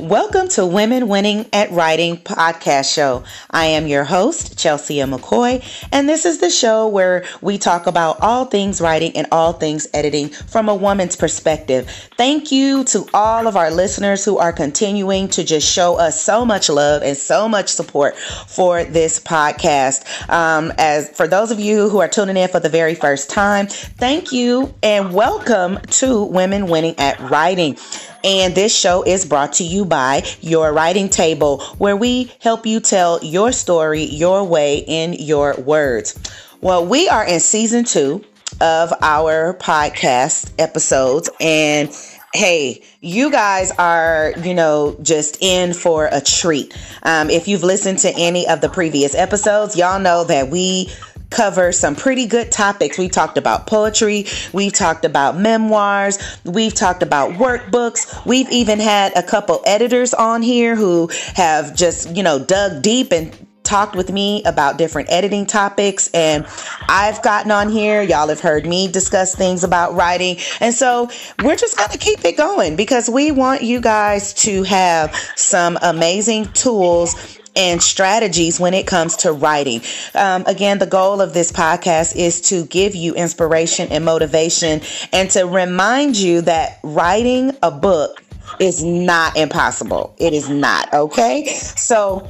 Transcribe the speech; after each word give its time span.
Welcome 0.00 0.48
to 0.48 0.64
Women 0.64 1.08
Winning 1.08 1.44
at 1.52 1.70
Writing 1.72 2.16
podcast 2.16 2.90
show. 2.94 3.22
I 3.50 3.66
am 3.66 3.86
your 3.86 4.04
host, 4.04 4.58
Chelsea 4.58 4.96
McCoy, 4.96 5.62
and 5.92 6.08
this 6.08 6.24
is 6.24 6.38
the 6.38 6.48
show 6.48 6.88
where 6.88 7.26
we 7.42 7.58
talk 7.58 7.86
about 7.86 8.18
all 8.22 8.46
things 8.46 8.80
writing 8.80 9.14
and 9.14 9.26
all 9.30 9.52
things 9.52 9.86
editing 9.92 10.30
from 10.30 10.70
a 10.70 10.74
woman's 10.74 11.16
perspective. 11.16 11.86
Thank 12.16 12.50
you 12.50 12.84
to 12.84 13.06
all 13.12 13.46
of 13.46 13.58
our 13.58 13.70
listeners 13.70 14.24
who 14.24 14.38
are 14.38 14.54
continuing 14.54 15.28
to 15.28 15.44
just 15.44 15.70
show 15.70 15.98
us 15.98 16.18
so 16.18 16.46
much 16.46 16.70
love 16.70 17.02
and 17.02 17.14
so 17.14 17.46
much 17.46 17.68
support 17.68 18.16
for 18.16 18.84
this 18.84 19.20
podcast. 19.20 20.30
Um, 20.30 20.72
as 20.78 21.10
for 21.10 21.28
those 21.28 21.50
of 21.50 21.60
you 21.60 21.90
who 21.90 21.98
are 22.00 22.08
tuning 22.08 22.38
in 22.38 22.48
for 22.48 22.58
the 22.58 22.70
very 22.70 22.94
first 22.94 23.28
time, 23.28 23.66
thank 23.66 24.32
you 24.32 24.74
and 24.82 25.12
welcome 25.12 25.78
to 25.90 26.24
Women 26.24 26.68
Winning 26.68 26.94
at 26.98 27.20
Writing. 27.20 27.76
And 28.22 28.54
this 28.54 28.76
show 28.76 29.02
is 29.02 29.24
brought 29.24 29.54
to 29.54 29.64
you 29.64 29.86
by 29.90 30.22
Your 30.40 30.72
Writing 30.72 31.10
Table, 31.10 31.60
where 31.76 31.96
we 31.96 32.32
help 32.40 32.64
you 32.64 32.80
tell 32.80 33.22
your 33.22 33.52
story 33.52 34.04
your 34.04 34.44
way 34.44 34.78
in 34.86 35.12
your 35.12 35.54
words. 35.60 36.18
Well, 36.62 36.86
we 36.86 37.10
are 37.10 37.26
in 37.26 37.40
season 37.40 37.84
two 37.84 38.24
of 38.62 38.92
our 39.02 39.54
podcast 39.54 40.52
episodes, 40.58 41.28
and 41.40 41.94
hey, 42.32 42.82
you 43.00 43.30
guys 43.30 43.72
are, 43.72 44.32
you 44.42 44.54
know, 44.54 44.96
just 45.02 45.38
in 45.40 45.74
for 45.74 46.08
a 46.12 46.20
treat. 46.20 46.76
Um, 47.02 47.28
if 47.28 47.48
you've 47.48 47.64
listened 47.64 47.98
to 48.00 48.12
any 48.16 48.46
of 48.46 48.60
the 48.60 48.68
previous 48.68 49.14
episodes, 49.14 49.76
y'all 49.76 49.98
know 49.98 50.24
that 50.24 50.48
we 50.48 50.90
cover 51.30 51.72
some 51.72 51.96
pretty 51.96 52.26
good 52.26 52.52
topics. 52.52 52.98
We 52.98 53.08
talked 53.08 53.38
about 53.38 53.66
poetry, 53.66 54.26
we've 54.52 54.72
talked 54.72 55.04
about 55.04 55.38
memoirs, 55.38 56.18
we've 56.44 56.74
talked 56.74 57.02
about 57.02 57.32
workbooks. 57.32 58.26
We've 58.26 58.50
even 58.50 58.80
had 58.80 59.16
a 59.16 59.22
couple 59.22 59.62
editors 59.64 60.12
on 60.12 60.42
here 60.42 60.76
who 60.76 61.08
have 61.34 61.74
just, 61.74 62.14
you 62.14 62.22
know, 62.22 62.38
dug 62.38 62.82
deep 62.82 63.12
and 63.12 63.34
talked 63.62 63.94
with 63.94 64.10
me 64.10 64.42
about 64.44 64.78
different 64.78 65.08
editing 65.12 65.46
topics. 65.46 66.10
And 66.12 66.44
I've 66.88 67.22
gotten 67.22 67.52
on 67.52 67.70
here. 67.70 68.02
Y'all 68.02 68.28
have 68.28 68.40
heard 68.40 68.66
me 68.66 68.90
discuss 68.90 69.34
things 69.34 69.62
about 69.62 69.94
writing. 69.94 70.38
And 70.58 70.74
so 70.74 71.08
we're 71.42 71.56
just 71.56 71.76
going 71.76 71.90
to 71.90 71.98
keep 71.98 72.24
it 72.24 72.36
going 72.36 72.74
because 72.74 73.08
we 73.08 73.30
want 73.30 73.62
you 73.62 73.80
guys 73.80 74.34
to 74.34 74.64
have 74.64 75.14
some 75.36 75.78
amazing 75.82 76.46
tools 76.52 77.38
and 77.56 77.82
strategies 77.82 78.60
when 78.60 78.74
it 78.74 78.86
comes 78.86 79.16
to 79.16 79.32
writing. 79.32 79.80
Um, 80.14 80.44
again, 80.46 80.78
the 80.78 80.86
goal 80.86 81.20
of 81.20 81.34
this 81.34 81.52
podcast 81.52 82.16
is 82.16 82.40
to 82.42 82.64
give 82.66 82.94
you 82.94 83.14
inspiration 83.14 83.88
and 83.90 84.04
motivation 84.04 84.80
and 85.12 85.30
to 85.30 85.44
remind 85.44 86.16
you 86.16 86.42
that 86.42 86.78
writing 86.82 87.56
a 87.62 87.70
book 87.70 88.22
is 88.58 88.82
not 88.82 89.36
impossible. 89.36 90.14
It 90.18 90.32
is 90.32 90.48
not, 90.48 90.92
okay? 90.92 91.46
So, 91.46 92.28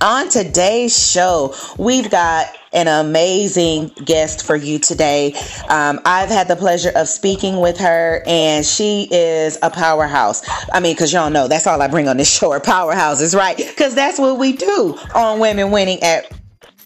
on 0.00 0.28
today's 0.28 0.96
show, 0.96 1.54
we've 1.78 2.10
got 2.10 2.46
an 2.72 2.86
amazing 2.86 3.88
guest 4.04 4.44
for 4.44 4.56
you 4.56 4.78
today. 4.78 5.34
Um, 5.68 6.00
I've 6.04 6.28
had 6.28 6.48
the 6.48 6.56
pleasure 6.56 6.92
of 6.94 7.08
speaking 7.08 7.60
with 7.60 7.78
her, 7.78 8.22
and 8.26 8.64
she 8.64 9.08
is 9.10 9.58
a 9.62 9.70
powerhouse. 9.70 10.42
I 10.72 10.80
mean, 10.80 10.94
because 10.94 11.12
y'all 11.12 11.30
know 11.30 11.48
that's 11.48 11.66
all 11.66 11.80
I 11.80 11.88
bring 11.88 12.08
on 12.08 12.16
this 12.16 12.30
show 12.38 12.52
are 12.52 12.60
powerhouses, 12.60 13.34
right? 13.34 13.56
Because 13.56 13.94
that's 13.94 14.18
what 14.18 14.38
we 14.38 14.52
do 14.52 14.98
on 15.14 15.40
Women 15.40 15.70
Winning 15.70 16.02
at 16.02 16.30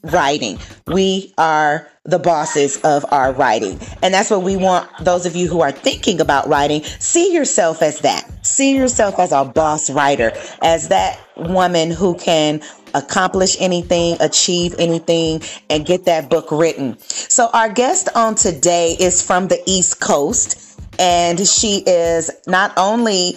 Writing. 0.05 0.59
We 0.87 1.33
are 1.39 1.89
the 2.05 2.19
bosses 2.19 2.79
of 2.79 3.05
our 3.13 3.33
writing. 3.33 3.79
And 4.03 4.13
that's 4.13 4.31
what 4.31 4.43
we 4.43 4.57
want 4.57 4.91
those 5.05 5.25
of 5.25 5.37
you 5.37 5.49
who 5.49 5.61
are 5.61 5.71
thinking 5.71 6.21
about 6.21 6.49
writing, 6.49 6.83
see 6.83 7.33
yourself 7.33 7.81
as 7.81 8.01
that. 8.01 8.29
See 8.45 8.77
yourself 8.77 9.21
as 9.21 9.31
a 9.31 9.45
boss 9.45 9.89
writer, 9.89 10.33
as 10.63 10.89
that 10.89 11.21
woman 11.37 11.93
who 11.93 12.17
can 12.17 12.61
accomplish 12.95 13.57
anything, 13.61 14.17
achieve 14.21 14.75
anything, 14.79 15.43
and 15.71 15.85
get 15.87 16.05
that 16.07 16.31
book 16.31 16.51
written. 16.51 16.99
So, 16.99 17.49
our 17.53 17.69
guest 17.69 18.09
on 18.15 18.35
today 18.35 18.97
is 18.99 19.23
from 19.23 19.49
the 19.49 19.61
East 19.67 20.01
Coast. 20.01 20.59
And 20.99 21.41
she 21.49 21.79
is 21.87 22.31
not 22.47 22.75
only 22.77 23.37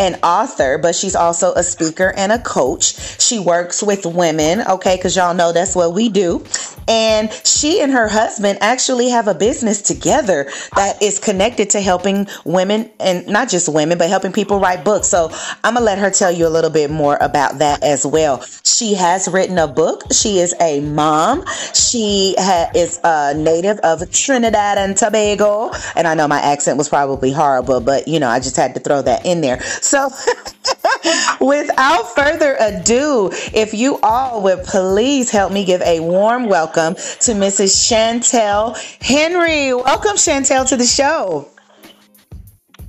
an 0.00 0.18
author, 0.22 0.78
but 0.78 0.94
she's 0.94 1.14
also 1.14 1.52
a 1.52 1.62
speaker 1.62 2.12
and 2.16 2.32
a 2.32 2.38
coach. 2.38 3.20
She 3.20 3.38
works 3.38 3.82
with 3.82 4.06
women, 4.06 4.62
okay, 4.66 4.96
because 4.96 5.14
y'all 5.14 5.34
know 5.34 5.52
that's 5.52 5.76
what 5.76 5.92
we 5.92 6.08
do. 6.08 6.42
And 6.88 7.32
she 7.44 7.80
and 7.80 7.92
her 7.92 8.08
husband 8.08 8.58
actually 8.60 9.10
have 9.10 9.28
a 9.28 9.34
business 9.34 9.82
together 9.82 10.50
that 10.76 11.02
is 11.02 11.18
connected 11.18 11.70
to 11.70 11.80
helping 11.80 12.26
women 12.44 12.90
and 12.98 13.26
not 13.26 13.48
just 13.48 13.72
women, 13.72 13.98
but 13.98 14.08
helping 14.08 14.32
people 14.32 14.60
write 14.60 14.84
books. 14.84 15.08
So 15.08 15.30
I'm 15.64 15.74
going 15.74 15.82
to 15.82 15.84
let 15.84 15.98
her 15.98 16.10
tell 16.10 16.32
you 16.32 16.46
a 16.46 16.50
little 16.50 16.70
bit 16.70 16.90
more 16.90 17.16
about 17.20 17.58
that 17.58 17.82
as 17.82 18.06
well. 18.06 18.42
She 18.64 18.94
has 18.94 19.28
written 19.28 19.58
a 19.58 19.68
book. 19.68 20.04
She 20.12 20.38
is 20.38 20.54
a 20.60 20.80
mom. 20.80 21.44
She 21.74 22.34
ha- 22.38 22.70
is 22.74 22.98
a 23.04 23.34
native 23.34 23.78
of 23.80 24.10
Trinidad 24.10 24.78
and 24.78 24.96
Tobago. 24.96 25.70
And 25.96 26.06
I 26.06 26.14
know 26.14 26.28
my 26.28 26.40
accent 26.40 26.78
was 26.78 26.88
probably 26.88 27.32
horrible, 27.32 27.80
but 27.80 28.08
you 28.08 28.18
know, 28.20 28.28
I 28.28 28.40
just 28.40 28.56
had 28.56 28.74
to 28.74 28.80
throw 28.80 29.02
that 29.02 29.26
in 29.26 29.40
there. 29.40 29.60
So 29.60 30.10
without 31.40 32.14
further 32.14 32.56
ado, 32.60 33.30
if 33.52 33.74
you 33.74 33.98
all 34.02 34.42
would 34.42 34.64
please 34.64 35.30
help 35.30 35.52
me 35.52 35.64
give 35.64 35.82
a 35.82 36.00
warm 36.00 36.46
welcome 36.46 36.94
to 36.94 37.32
Mrs. 37.32 37.74
Chantel 37.76 38.76
Henry. 39.02 39.74
Welcome, 39.74 40.16
Chantel, 40.16 40.68
to 40.68 40.76
the 40.76 40.86
show. 40.86 41.48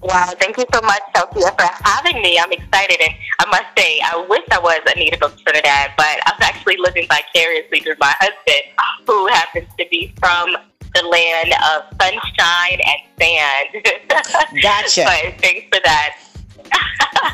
Wow, 0.01 0.33
thank 0.39 0.57
you 0.57 0.65
so 0.73 0.81
much, 0.81 1.01
Chelsea, 1.15 1.41
for 1.41 1.69
having 1.83 2.23
me. 2.23 2.39
I'm 2.39 2.51
excited, 2.51 2.99
and 2.99 3.13
I 3.39 3.45
must 3.45 3.77
say, 3.77 3.99
I 4.03 4.25
wish 4.27 4.41
I 4.51 4.59
was 4.59 4.79
a 4.87 4.97
native 4.97 5.21
of 5.21 5.37
Trinidad, 5.43 5.91
but 5.95 6.17
I'm 6.25 6.41
actually 6.41 6.77
living 6.77 7.07
vicariously 7.07 7.81
through 7.81 7.97
my 7.99 8.13
husband, 8.19 8.73
who 9.05 9.27
happens 9.27 9.67
to 9.77 9.85
be 9.91 10.11
from 10.19 10.55
the 10.95 11.03
land 11.03 11.53
of 11.71 11.83
sunshine 12.01 12.79
and 12.81 12.99
sand. 13.19 13.85
Gotcha. 14.61 15.03
but 15.05 15.39
thanks 15.39 15.67
for 15.71 15.79
that. 15.83 16.17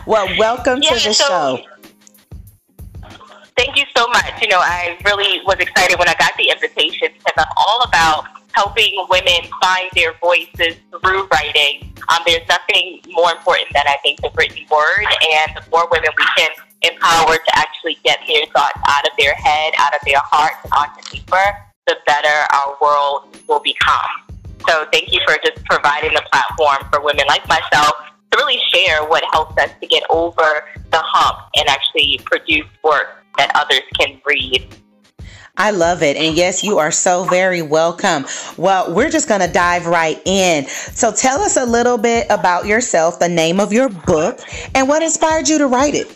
Well, 0.07 0.27
welcome 0.37 0.81
yeah, 0.81 0.89
to 0.89 1.07
the 1.07 1.13
so, 1.13 1.25
show. 1.27 1.59
Thank 3.57 3.75
you 3.75 3.85
so 3.95 4.07
much. 4.09 4.41
You 4.41 4.49
know, 4.49 4.59
I 4.59 4.97
really 5.03 5.41
was 5.45 5.57
excited 5.59 5.97
when 5.97 6.07
I 6.07 6.13
got 6.19 6.31
the 6.37 6.49
invitation 6.49 7.09
because 7.17 7.33
I'm 7.37 7.51
all 7.57 7.81
about 7.81 8.25
helping 8.53 8.93
women 9.09 9.49
find 9.61 9.89
their 9.95 10.13
voices 10.21 10.77
through 10.89 11.27
writing. 11.27 11.93
Um, 12.09 12.19
there's 12.25 12.47
nothing 12.47 13.01
more 13.11 13.31
important 13.31 13.67
than 13.73 13.83
I 13.87 13.97
think 14.03 14.21
the 14.21 14.31
written 14.35 14.63
word, 14.69 15.05
and 15.33 15.55
the 15.55 15.63
more 15.71 15.87
women 15.91 16.09
we 16.17 16.25
can 16.37 16.49
empower 16.83 17.35
to 17.35 17.51
actually 17.55 17.97
get 18.03 18.19
their 18.27 18.45
thoughts 18.47 18.79
out 18.87 19.05
of 19.05 19.13
their 19.17 19.33
head, 19.33 19.73
out 19.77 19.93
of 19.93 20.01
their 20.05 20.21
hearts, 20.21 20.61
onto 20.75 21.01
paper, 21.09 21.57
the 21.87 21.97
better 22.05 22.45
our 22.53 22.77
world 22.81 23.35
will 23.47 23.61
become. 23.61 24.37
So 24.67 24.85
thank 24.91 25.13
you 25.13 25.21
for 25.25 25.37
just 25.43 25.63
providing 25.65 26.13
the 26.13 26.23
platform 26.31 26.89
for 26.91 27.01
women 27.01 27.25
like 27.27 27.47
myself 27.47 27.93
really 28.35 28.59
share 28.73 29.05
what 29.05 29.23
helps 29.31 29.61
us 29.61 29.69
to 29.81 29.87
get 29.87 30.03
over 30.09 30.63
the 30.91 31.01
hump 31.01 31.49
and 31.55 31.67
actually 31.67 32.19
produce 32.25 32.67
work 32.83 33.23
that 33.37 33.51
others 33.55 33.81
can 33.99 34.19
read. 34.25 34.67
I 35.59 35.71
love 35.71 36.03
it. 36.03 36.17
And 36.17 36.35
yes, 36.35 36.63
you 36.63 36.77
are 36.77 36.91
so 36.91 37.23
very 37.23 37.63
welcome. 37.63 38.25
Well, 38.57 38.93
we're 38.93 39.09
just 39.09 39.27
going 39.27 39.41
to 39.41 39.51
dive 39.51 39.87
right 39.87 40.21
in. 40.25 40.67
So 40.67 41.11
tell 41.11 41.41
us 41.41 41.57
a 41.57 41.65
little 41.65 41.97
bit 41.97 42.27
about 42.29 42.67
yourself, 42.67 43.17
the 43.17 43.27
name 43.27 43.59
of 43.59 43.73
your 43.73 43.89
book, 43.89 44.39
and 44.75 44.87
what 44.87 45.01
inspired 45.01 45.49
you 45.49 45.57
to 45.57 45.65
write 45.65 45.95
it. 45.95 46.15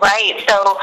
Right. 0.00 0.44
So 0.48 0.60
um, 0.60 0.76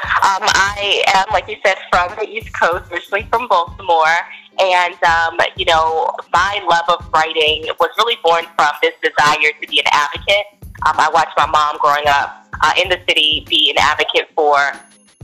I 0.44 1.04
am, 1.16 1.26
like 1.32 1.48
you 1.48 1.56
said, 1.66 1.78
from 1.90 2.16
the 2.18 2.28
East 2.28 2.52
Coast, 2.60 2.92
originally 2.92 3.28
from 3.30 3.48
Baltimore. 3.48 4.18
And, 4.60 4.96
um, 5.04 5.38
you 5.56 5.66
know, 5.66 6.12
my 6.34 6.62
love 6.70 7.00
of 7.00 7.12
writing 7.14 7.66
was 7.80 7.90
really 7.98 8.18
born 8.24 8.46
from 8.56 8.72
this 8.82 8.94
desire 9.02 9.52
to 9.62 9.68
be 9.68 9.80
an 9.80 9.86
advocate. 9.92 10.46
Um, 10.86 10.96
I 10.98 11.10
watched 11.14 11.38
my 11.38 11.46
mom 11.46 11.78
growing 11.80 12.08
up 12.08 12.48
uh, 12.62 12.74
in 12.82 12.90
the 12.90 13.00
city 13.08 13.46
be 13.48 13.72
an 13.72 13.78
advocate 13.80 14.30
for 14.36 14.74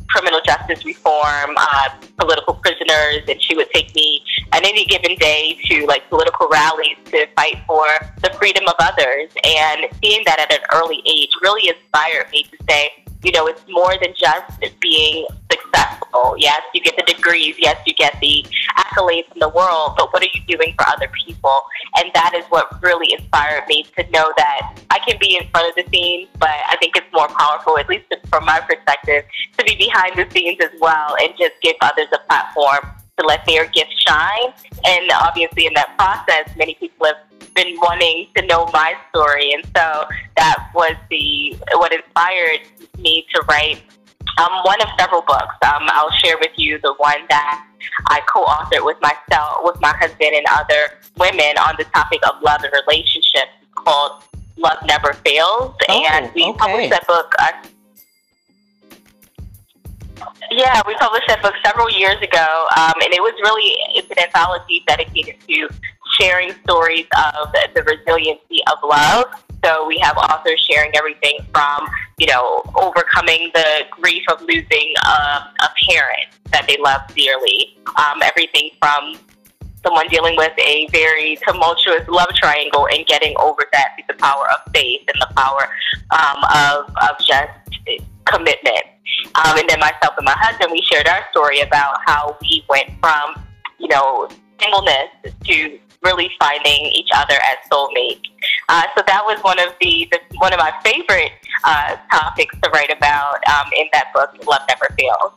criminal 0.09 0.39
justice 0.45 0.85
reform, 0.85 1.53
uh, 1.57 1.89
political 2.17 2.55
prisoners, 2.55 3.21
and 3.27 3.41
she 3.41 3.55
would 3.55 3.69
take 3.71 3.93
me 3.93 4.23
on 4.53 4.63
any 4.63 4.85
given 4.85 5.15
day 5.15 5.57
to 5.65 5.85
like 5.85 6.09
political 6.09 6.47
rallies 6.49 6.97
to 7.05 7.27
fight 7.35 7.57
for 7.67 7.85
the 8.21 8.33
freedom 8.37 8.63
of 8.67 8.75
others. 8.79 9.29
And 9.43 9.85
seeing 10.01 10.23
that 10.25 10.39
at 10.39 10.51
an 10.51 10.65
early 10.73 11.01
age 11.05 11.31
really 11.41 11.69
inspired 11.69 12.31
me 12.31 12.43
to 12.43 12.57
say, 12.69 12.89
you 13.23 13.31
know, 13.31 13.47
it's 13.47 13.63
more 13.69 13.95
than 14.01 14.13
just 14.15 14.79
being 14.79 15.25
successful. 15.67 16.35
Yes, 16.37 16.61
you 16.73 16.81
get 16.81 16.95
the 16.97 17.13
degrees. 17.13 17.55
Yes, 17.57 17.77
you 17.85 17.93
get 17.93 18.17
the 18.21 18.45
accolades 18.77 19.31
in 19.33 19.39
the 19.39 19.49
world, 19.49 19.93
but 19.97 20.11
what 20.13 20.23
are 20.23 20.29
you 20.33 20.41
doing 20.47 20.73
for 20.77 20.87
other 20.87 21.09
people? 21.25 21.61
And 21.97 22.11
that 22.13 22.33
is 22.35 22.45
what 22.45 22.81
really 22.81 23.13
inspired 23.13 23.67
me 23.67 23.83
to 23.97 24.09
know 24.11 24.31
that 24.37 24.79
I 24.89 24.99
can 24.99 25.17
be 25.19 25.37
in 25.37 25.47
front 25.49 25.69
of 25.69 25.75
the 25.75 25.89
scenes, 25.91 26.29
but 26.39 26.49
I 26.49 26.75
think 26.79 26.95
it's 26.95 27.11
more 27.13 27.27
powerful, 27.27 27.77
at 27.77 27.89
least 27.89 28.05
from 28.29 28.45
my 28.45 28.59
perspective, 28.59 29.23
to 29.57 29.65
be 29.65 29.75
behind 29.75 30.17
the 30.17 30.29
scenes 30.31 30.57
as 30.61 30.71
well 30.79 31.15
and 31.21 31.33
just 31.37 31.53
give 31.61 31.75
others 31.81 32.07
a 32.13 32.19
platform 32.27 32.93
to 33.19 33.25
let 33.25 33.45
their 33.45 33.65
gifts 33.67 33.95
shine. 34.07 34.53
And 34.85 35.11
obviously, 35.11 35.65
in 35.65 35.73
that 35.73 35.97
process, 35.97 36.55
many 36.55 36.75
people 36.75 37.07
have 37.07 37.17
been 37.55 37.75
wanting 37.77 38.27
to 38.35 38.45
know 38.45 38.69
my 38.71 38.95
story, 39.09 39.53
and 39.53 39.65
so 39.75 40.07
that 40.35 40.69
was 40.75 40.95
the 41.09 41.55
what 41.73 41.91
inspired 41.91 42.61
me 42.99 43.25
to 43.33 43.41
write 43.49 43.81
um, 44.37 44.51
one 44.63 44.81
of 44.81 44.87
several 44.99 45.21
books. 45.21 45.55
Um, 45.63 45.87
I'll 45.87 46.11
share 46.11 46.37
with 46.39 46.51
you 46.55 46.79
the 46.81 46.93
one 46.97 47.25
that 47.29 47.65
I 48.07 48.21
co-authored 48.31 48.85
with 48.85 48.97
myself, 49.01 49.59
with 49.63 49.79
my 49.81 49.95
husband, 49.97 50.31
and 50.33 50.45
other 50.51 50.99
women 51.17 51.57
on 51.57 51.75
the 51.77 51.85
topic 51.85 52.19
of 52.27 52.41
love 52.41 52.61
and 52.63 52.73
relationships 52.87 53.51
called 53.75 54.23
"Love 54.57 54.77
Never 54.85 55.13
Fails," 55.13 55.75
oh, 55.89 56.07
and 56.11 56.31
we 56.33 56.45
okay. 56.45 56.57
published 56.57 56.89
that 56.91 57.07
book. 57.07 57.33
Uh, 57.39 57.51
yeah, 60.51 60.81
we 60.87 60.95
published 60.95 61.27
that 61.27 61.41
book 61.41 61.53
several 61.63 61.89
years 61.91 62.17
ago, 62.21 62.67
um, 62.77 62.93
and 63.03 63.13
it 63.13 63.21
was 63.21 63.33
really 63.43 63.75
it's 63.95 64.09
an 64.11 64.19
anthology 64.19 64.83
dedicated 64.87 65.35
to 65.47 65.69
sharing 66.19 66.51
stories 66.63 67.05
of 67.17 67.51
the 67.75 67.83
resiliency 67.83 68.59
of 68.71 68.77
love. 68.83 69.25
So 69.63 69.87
we 69.87 69.97
have 69.99 70.17
authors 70.17 70.65
sharing 70.69 70.91
everything 70.95 71.39
from 71.53 71.87
you 72.17 72.27
know 72.27 72.61
overcoming 72.75 73.51
the 73.53 73.83
grief 73.91 74.23
of 74.31 74.41
losing 74.41 74.93
a, 75.05 75.09
a 75.09 75.69
parent 75.89 76.27
that 76.51 76.65
they 76.67 76.77
love 76.77 77.01
dearly, 77.15 77.77
um, 77.97 78.21
everything 78.21 78.71
from 78.79 79.15
someone 79.83 80.07
dealing 80.07 80.35
with 80.35 80.53
a 80.57 80.87
very 80.91 81.37
tumultuous 81.47 82.07
love 82.07 82.29
triangle 82.35 82.87
and 82.91 83.05
getting 83.05 83.33
over 83.39 83.63
that 83.71 83.89
through 83.95 84.15
the 84.15 84.21
power 84.21 84.45
of 84.49 84.73
faith 84.73 85.01
and 85.07 85.21
the 85.21 85.33
power 85.35 85.69
um, 86.11 86.43
of, 86.53 86.89
of 87.09 87.17
just 87.19 87.51
commitment. 88.25 88.83
Um, 89.35 89.57
and 89.57 89.69
then 89.69 89.79
myself 89.79 90.13
and 90.17 90.25
my 90.25 90.35
husband, 90.37 90.71
we 90.71 90.81
shared 90.81 91.07
our 91.07 91.23
story 91.31 91.61
about 91.61 91.99
how 92.05 92.37
we 92.41 92.63
went 92.69 92.89
from, 92.99 93.41
you 93.79 93.87
know, 93.87 94.27
singleness 94.61 95.09
to 95.45 95.79
really 96.03 96.29
finding 96.39 96.85
each 96.93 97.09
other 97.15 97.35
as 97.35 97.69
soulmates. 97.71 98.21
Uh, 98.69 98.83
so 98.95 99.03
that 99.07 99.23
was 99.25 99.39
one 99.43 99.59
of 99.59 99.73
the, 99.79 100.07
the 100.11 100.19
one 100.37 100.53
of 100.53 100.59
my 100.59 100.73
favorite 100.83 101.31
uh, 101.63 101.95
topics 102.11 102.55
to 102.61 102.69
write 102.71 102.91
about 102.91 103.39
um, 103.47 103.71
in 103.77 103.87
that 103.93 104.11
book, 104.13 104.29
Love 104.45 104.61
Never 104.67 104.93
Fails. 104.97 105.31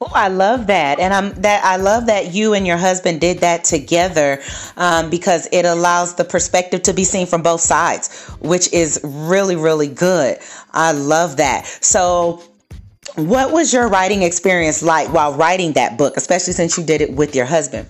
Oh, 0.00 0.12
I 0.14 0.28
love 0.28 0.68
that, 0.68 1.00
and 1.00 1.12
I'm 1.12 1.32
that 1.42 1.64
I 1.64 1.76
love 1.76 2.06
that 2.06 2.32
you 2.32 2.54
and 2.54 2.64
your 2.64 2.76
husband 2.76 3.20
did 3.20 3.38
that 3.40 3.64
together 3.64 4.40
um, 4.76 5.10
because 5.10 5.48
it 5.50 5.64
allows 5.64 6.14
the 6.14 6.24
perspective 6.24 6.84
to 6.84 6.94
be 6.94 7.02
seen 7.02 7.26
from 7.26 7.42
both 7.42 7.60
sides, 7.60 8.26
which 8.40 8.72
is 8.72 9.00
really 9.02 9.56
really 9.56 9.88
good. 9.88 10.38
I 10.72 10.92
love 10.92 11.38
that. 11.38 11.66
So, 11.66 12.44
what 13.16 13.52
was 13.52 13.72
your 13.72 13.88
writing 13.88 14.22
experience 14.22 14.84
like 14.84 15.12
while 15.12 15.34
writing 15.34 15.72
that 15.72 15.98
book, 15.98 16.16
especially 16.16 16.52
since 16.52 16.78
you 16.78 16.84
did 16.84 17.00
it 17.00 17.12
with 17.12 17.34
your 17.34 17.46
husband? 17.46 17.88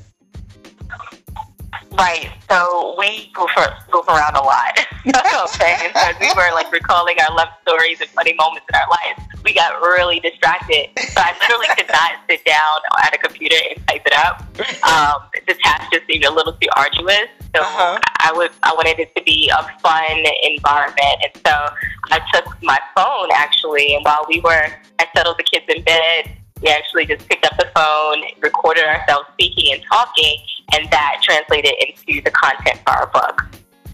Right. 1.99 2.31
So 2.49 2.95
we 2.97 3.31
goof, 3.35 3.51
goof 3.91 4.07
around 4.07 4.37
a 4.37 4.41
lot. 4.41 4.79
okay. 5.09 5.77
And 5.83 5.93
so 5.97 6.13
we 6.21 6.33
were 6.37 6.55
like 6.55 6.71
recalling 6.71 7.17
our 7.21 7.35
love 7.37 7.49
stories 7.63 8.01
and 8.01 8.09
funny 8.11 8.35
moments 8.35 8.67
in 8.73 8.77
our 8.77 8.89
lives. 8.89 9.29
We 9.45 9.53
got 9.53 9.81
really 9.81 10.21
distracted. 10.21 10.91
So 10.97 11.21
I 11.21 11.35
literally 11.43 11.67
could 11.77 11.89
not 11.89 12.13
sit 12.31 12.45
down 12.45 12.79
at 13.03 13.15
a 13.15 13.19
computer 13.19 13.57
and 13.71 13.85
type 13.89 14.03
it 14.07 14.13
up. 14.15 14.43
Um, 14.87 15.29
the 15.49 15.55
task 15.55 15.91
just 15.93 16.07
seemed 16.07 16.25
a 16.25 16.33
little 16.33 16.53
too 16.53 16.69
arduous. 16.77 17.29
So 17.55 17.63
uh-huh. 17.63 17.99
I 18.21 18.33
was 18.33 18.51
I 18.63 18.73
wanted 18.75 19.01
it 19.01 19.15
to 19.17 19.23
be 19.25 19.51
a 19.51 19.63
fun 19.81 20.25
environment. 20.45 21.17
And 21.25 21.43
so 21.45 21.75
I 22.13 22.21
took 22.33 22.47
my 22.63 22.79
phone 22.95 23.29
actually 23.35 23.97
and 23.97 24.05
while 24.05 24.25
we 24.29 24.41
were 24.41 24.71
I 25.01 25.07
settled 25.17 25.39
the 25.39 25.45
kids 25.45 25.65
in 25.69 25.83
bed 25.83 26.39
we 26.63 26.69
actually 26.69 27.07
just 27.07 27.29
picked 27.29 27.45
up 27.45 27.57
the 27.57 27.69
phone, 27.75 28.23
recorded 28.41 28.85
ourselves 28.85 29.29
speaking 29.35 29.73
and 29.73 29.83
talking, 29.91 30.37
and 30.73 30.91
that 30.91 31.21
translated 31.23 31.73
into 31.81 32.23
the 32.23 32.31
content 32.31 32.79
for 32.85 32.91
our 32.91 33.07
book. 33.09 33.43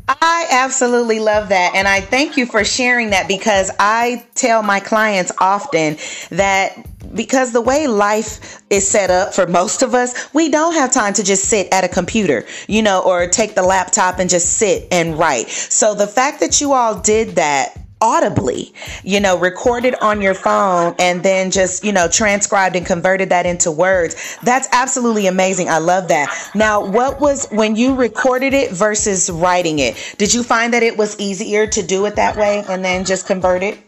I 0.06 0.46
absolutely 0.50 1.18
love 1.18 1.48
that. 1.48 1.74
And 1.74 1.88
I 1.88 2.00
thank 2.00 2.36
you 2.36 2.44
for 2.44 2.62
sharing 2.62 3.10
that 3.10 3.26
because 3.26 3.70
I 3.78 4.26
tell 4.34 4.62
my 4.62 4.80
clients 4.80 5.32
often 5.38 5.96
that 6.30 6.76
because 7.14 7.52
the 7.52 7.60
way 7.60 7.86
life 7.86 8.62
is 8.68 8.86
set 8.86 9.10
up 9.10 9.34
for 9.34 9.46
most 9.46 9.82
of 9.82 9.94
us, 9.94 10.34
we 10.34 10.50
don't 10.50 10.74
have 10.74 10.92
time 10.92 11.14
to 11.14 11.22
just 11.22 11.44
sit 11.44 11.72
at 11.72 11.84
a 11.84 11.88
computer, 11.88 12.44
you 12.68 12.82
know, 12.82 13.02
or 13.02 13.26
take 13.28 13.54
the 13.54 13.62
laptop 13.62 14.18
and 14.18 14.28
just 14.28 14.58
sit 14.58 14.88
and 14.90 15.18
write. 15.18 15.48
So 15.48 15.94
the 15.94 16.06
fact 16.06 16.40
that 16.40 16.60
you 16.60 16.72
all 16.72 17.00
did 17.00 17.36
that 17.36 17.83
audibly, 18.00 18.72
you 19.02 19.20
know, 19.20 19.38
recorded 19.38 19.94
on 20.00 20.20
your 20.20 20.34
phone 20.34 20.94
and 20.98 21.22
then 21.22 21.50
just, 21.50 21.84
you 21.84 21.92
know, 21.92 22.08
transcribed 22.08 22.76
and 22.76 22.84
converted 22.84 23.30
that 23.30 23.46
into 23.46 23.70
words. 23.70 24.36
That's 24.42 24.68
absolutely 24.72 25.26
amazing. 25.26 25.68
I 25.68 25.78
love 25.78 26.08
that. 26.08 26.50
Now, 26.54 26.84
what 26.84 27.20
was 27.20 27.48
when 27.50 27.76
you 27.76 27.94
recorded 27.94 28.52
it 28.52 28.72
versus 28.72 29.30
writing 29.30 29.78
it? 29.78 30.14
Did 30.18 30.34
you 30.34 30.42
find 30.42 30.74
that 30.74 30.82
it 30.82 30.96
was 30.96 31.18
easier 31.18 31.66
to 31.66 31.82
do 31.82 32.04
it 32.06 32.16
that 32.16 32.36
way 32.36 32.64
and 32.68 32.84
then 32.84 33.04
just 33.04 33.26
convert 33.26 33.62
it? 33.62 33.78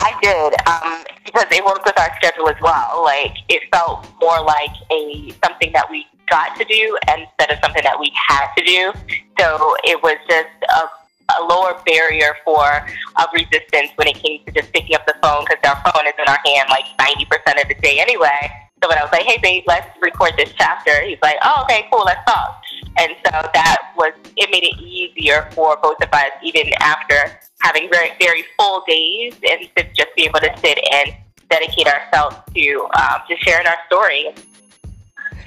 I 0.00 0.18
did, 0.22 0.54
um, 0.66 1.04
because 1.24 1.46
it 1.50 1.64
worked 1.64 1.84
with 1.84 1.98
our 1.98 2.10
schedule 2.16 2.48
as 2.48 2.56
well. 2.60 3.02
Like 3.04 3.36
it 3.48 3.62
felt 3.70 4.08
more 4.20 4.42
like 4.42 4.70
a 4.90 5.32
something 5.44 5.70
that 5.72 5.88
we 5.90 6.06
got 6.28 6.56
to 6.56 6.64
do 6.64 6.96
instead 7.08 7.50
of 7.50 7.58
something 7.62 7.82
that 7.82 7.98
we 7.98 8.10
had 8.28 8.46
to 8.56 8.64
do. 8.64 8.92
So 9.38 9.76
it 9.84 10.02
was 10.02 10.16
just 10.28 10.48
a 10.62 10.99
a 11.38 11.44
lower 11.44 11.80
barrier 11.84 12.36
for 12.44 12.86
of 13.18 13.26
resistance 13.34 13.90
when 13.96 14.08
it 14.08 14.16
came 14.16 14.44
to 14.44 14.52
just 14.52 14.72
picking 14.72 14.96
up 14.96 15.06
the 15.06 15.14
phone 15.22 15.44
because 15.44 15.62
our 15.64 15.92
phone 15.92 16.06
is 16.06 16.14
in 16.18 16.26
our 16.28 16.38
hand 16.44 16.68
like 16.70 16.84
90% 16.98 17.62
of 17.62 17.68
the 17.68 17.74
day 17.82 18.00
anyway. 18.00 18.50
So 18.82 18.88
when 18.88 18.96
I 18.96 19.02
was 19.02 19.12
like, 19.12 19.26
hey, 19.26 19.38
babe, 19.42 19.64
let's 19.66 19.88
record 20.00 20.32
this 20.38 20.52
chapter, 20.56 21.02
he's 21.02 21.18
like, 21.22 21.36
oh, 21.42 21.64
okay, 21.64 21.86
cool, 21.92 22.02
let's 22.04 22.24
talk. 22.24 22.62
And 22.96 23.12
so 23.24 23.30
that 23.30 23.92
was, 23.96 24.12
it 24.36 24.50
made 24.50 24.64
it 24.64 24.80
easier 24.80 25.50
for 25.52 25.76
both 25.82 26.02
of 26.02 26.08
us, 26.12 26.30
even 26.42 26.72
after 26.80 27.38
having 27.60 27.90
very, 27.90 28.12
very 28.18 28.44
full 28.58 28.82
days, 28.88 29.34
and 29.48 29.68
to 29.76 29.84
just 29.94 30.08
be 30.16 30.24
able 30.24 30.40
to 30.40 30.50
sit 30.58 30.78
and 30.92 31.14
dedicate 31.50 31.88
ourselves 31.88 32.36
to 32.54 32.88
um, 32.96 33.20
just 33.28 33.42
sharing 33.42 33.66
our 33.66 33.76
story. 33.86 34.32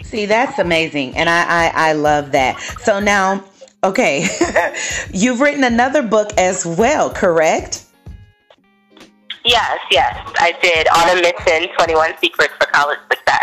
See, 0.04 0.28
that's 0.28 0.60
amazing. 0.60 1.16
And 1.18 1.28
I, 1.28 1.44
I, 1.44 1.90
I 1.90 1.94
love 1.94 2.34
that. 2.34 2.60
So 2.82 3.00
now, 3.00 3.44
Okay. 3.84 4.28
You've 5.14 5.42
written 5.42 5.64
another 5.64 6.02
book 6.02 6.32
as 6.38 6.66
well, 6.66 7.10
correct? 7.10 7.84
Yes, 9.44 9.80
yes, 9.92 10.18
I 10.38 10.54
did. 10.62 10.88
On 10.88 11.18
a 11.18 11.22
Mission 11.22 11.68
21 11.78 12.14
Secrets 12.22 12.54
for 12.60 12.68
College 12.68 13.00
Success. 13.12 13.42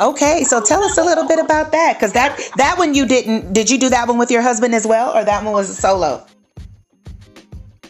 Okay, 0.00 0.42
so 0.42 0.60
tell 0.60 0.82
us 0.82 0.98
a 0.98 1.04
little 1.04 1.28
bit 1.28 1.38
about 1.38 1.70
that 1.70 2.00
cuz 2.00 2.12
that 2.12 2.36
that 2.56 2.76
one 2.78 2.94
you 2.94 3.06
didn't 3.06 3.52
did 3.52 3.70
you 3.70 3.78
do 3.78 3.88
that 3.90 4.08
one 4.08 4.18
with 4.18 4.28
your 4.28 4.42
husband 4.42 4.74
as 4.74 4.84
well 4.84 5.16
or 5.16 5.22
that 5.22 5.44
one 5.44 5.54
was 5.54 5.78
solo? 5.78 6.26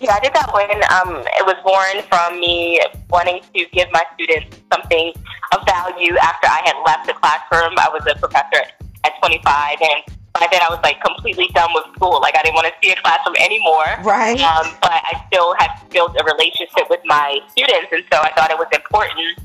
Yeah, 0.01 0.13
I 0.13 0.21
did 0.21 0.35
that 0.35 0.53
one. 0.53 0.69
Um, 0.93 1.25
it 1.41 1.47
was 1.47 1.57
born 1.65 2.05
from 2.11 2.39
me 2.39 2.79
wanting 3.09 3.41
to 3.55 3.65
give 3.73 3.89
my 3.91 4.03
students 4.13 4.55
something 4.71 5.15
of 5.57 5.65
value 5.65 6.15
after 6.19 6.47
I 6.47 6.61
had 6.67 6.77
left 6.85 7.07
the 7.07 7.15
classroom. 7.15 7.73
I 7.79 7.89
was 7.89 8.05
a 8.05 8.19
professor 8.19 8.69
at 9.05 9.13
25 9.21 9.79
and 9.81 10.14
by 10.35 10.49
then 10.51 10.61
I 10.61 10.69
was 10.69 10.83
like 10.83 11.01
completely 11.01 11.47
done 11.55 11.71
with 11.75 11.87
school. 11.95 12.21
Like 12.21 12.37
I 12.37 12.43
didn't 12.43 12.59
want 12.59 12.67
to 12.67 12.75
see 12.83 12.91
a 12.91 12.99
classroom 13.01 13.39
anymore. 13.39 13.87
Right. 14.03 14.39
Um, 14.43 14.67
but 14.83 14.91
I 14.91 15.23
still 15.31 15.55
had 15.59 15.71
built 15.91 16.19
a 16.19 16.25
relationship 16.27 16.91
with 16.91 17.01
my 17.07 17.39
students, 17.55 17.89
and 17.95 18.03
so 18.13 18.19
I 18.19 18.35
thought 18.35 18.51
it 18.51 18.59
was 18.59 18.69
important 18.75 19.39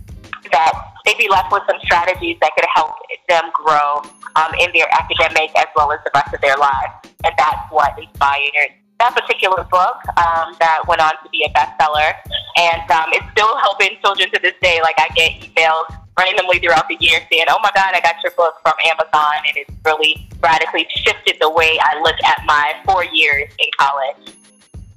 that 0.52 0.74
they 1.06 1.14
be 1.14 1.30
left 1.30 1.52
with 1.54 1.62
some 1.70 1.78
strategies 1.86 2.38
that 2.42 2.52
could 2.58 2.66
help 2.74 2.98
them 3.30 3.54
grow 3.54 4.02
um, 4.36 4.52
in 4.60 4.74
their 4.74 4.90
academic 4.98 5.54
as 5.56 5.70
well 5.76 5.92
as 5.94 6.00
the 6.04 6.12
rest 6.14 6.34
of 6.34 6.42
their 6.42 6.58
lives. 6.58 7.06
And 7.24 7.34
that's 7.38 7.70
what 7.70 7.94
inspired 8.00 8.74
that 9.00 9.16
particular 9.16 9.64
book 9.72 9.98
um, 10.20 10.56
that 10.60 10.84
went 10.88 11.02
on 11.02 11.12
to 11.24 11.30
be 11.32 11.48
a 11.48 11.50
bestseller. 11.56 12.14
And 12.58 12.84
um, 12.92 13.08
it's 13.14 13.26
still 13.32 13.58
helping 13.60 13.96
children 14.04 14.30
to 14.32 14.40
this 14.42 14.56
day. 14.62 14.82
Like 14.82 14.96
I 14.98 15.08
get 15.16 15.40
emails 15.40 15.88
randomly 16.20 16.60
throughout 16.60 16.88
the 16.90 16.98
year 17.00 17.20
saying, 17.32 17.46
"Oh 17.50 17.60
my 17.64 17.72
God, 17.74 17.92
I 17.94 18.02
got 18.02 18.16
your 18.24 18.34
book 18.34 18.56
from 18.62 18.74
Amazon," 18.86 19.34
and 19.48 19.58
it's 19.58 19.72
really 19.86 20.28
radically 20.42 20.86
shifted 20.98 21.38
the 21.40 21.50
way 21.50 21.80
I 21.82 22.00
look 22.02 22.16
at 22.26 22.42
my 22.46 22.76
four 22.86 23.06
years 23.06 23.50
in 23.60 23.70
college. 23.78 24.36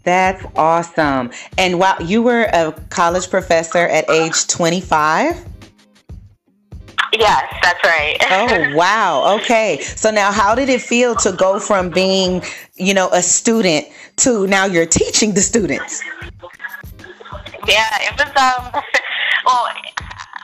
That's 0.05 0.45
awesome. 0.57 1.31
And 1.59 1.79
while 1.79 2.03
you 2.03 2.23
were 2.23 2.49
a 2.53 2.73
college 2.91 3.31
professor 3.31 3.79
at 3.79 4.09
age 4.11 4.49
25? 4.49 5.45
Yes, 7.13 7.55
that's 7.63 7.85
right. 7.85 8.17
oh, 8.31 8.77
wow. 8.77 9.37
Okay. 9.37 9.79
So 9.81 10.11
now 10.11 10.33
how 10.33 10.55
did 10.55 10.69
it 10.69 10.81
feel 10.81 11.15
to 11.17 11.33
go 11.33 11.61
from 11.61 11.91
being, 11.91 12.43
you 12.77 12.95
know, 12.95 13.11
a 13.11 13.23
student 13.23 13.87
to 14.17 14.47
now 14.47 14.65
you're 14.65 14.87
teaching 14.87 15.35
the 15.35 15.43
students? 15.43 16.03
Yeah, 17.69 17.87
it 18.01 18.13
was 18.19 18.29
um 18.37 18.83
well, 19.47 19.69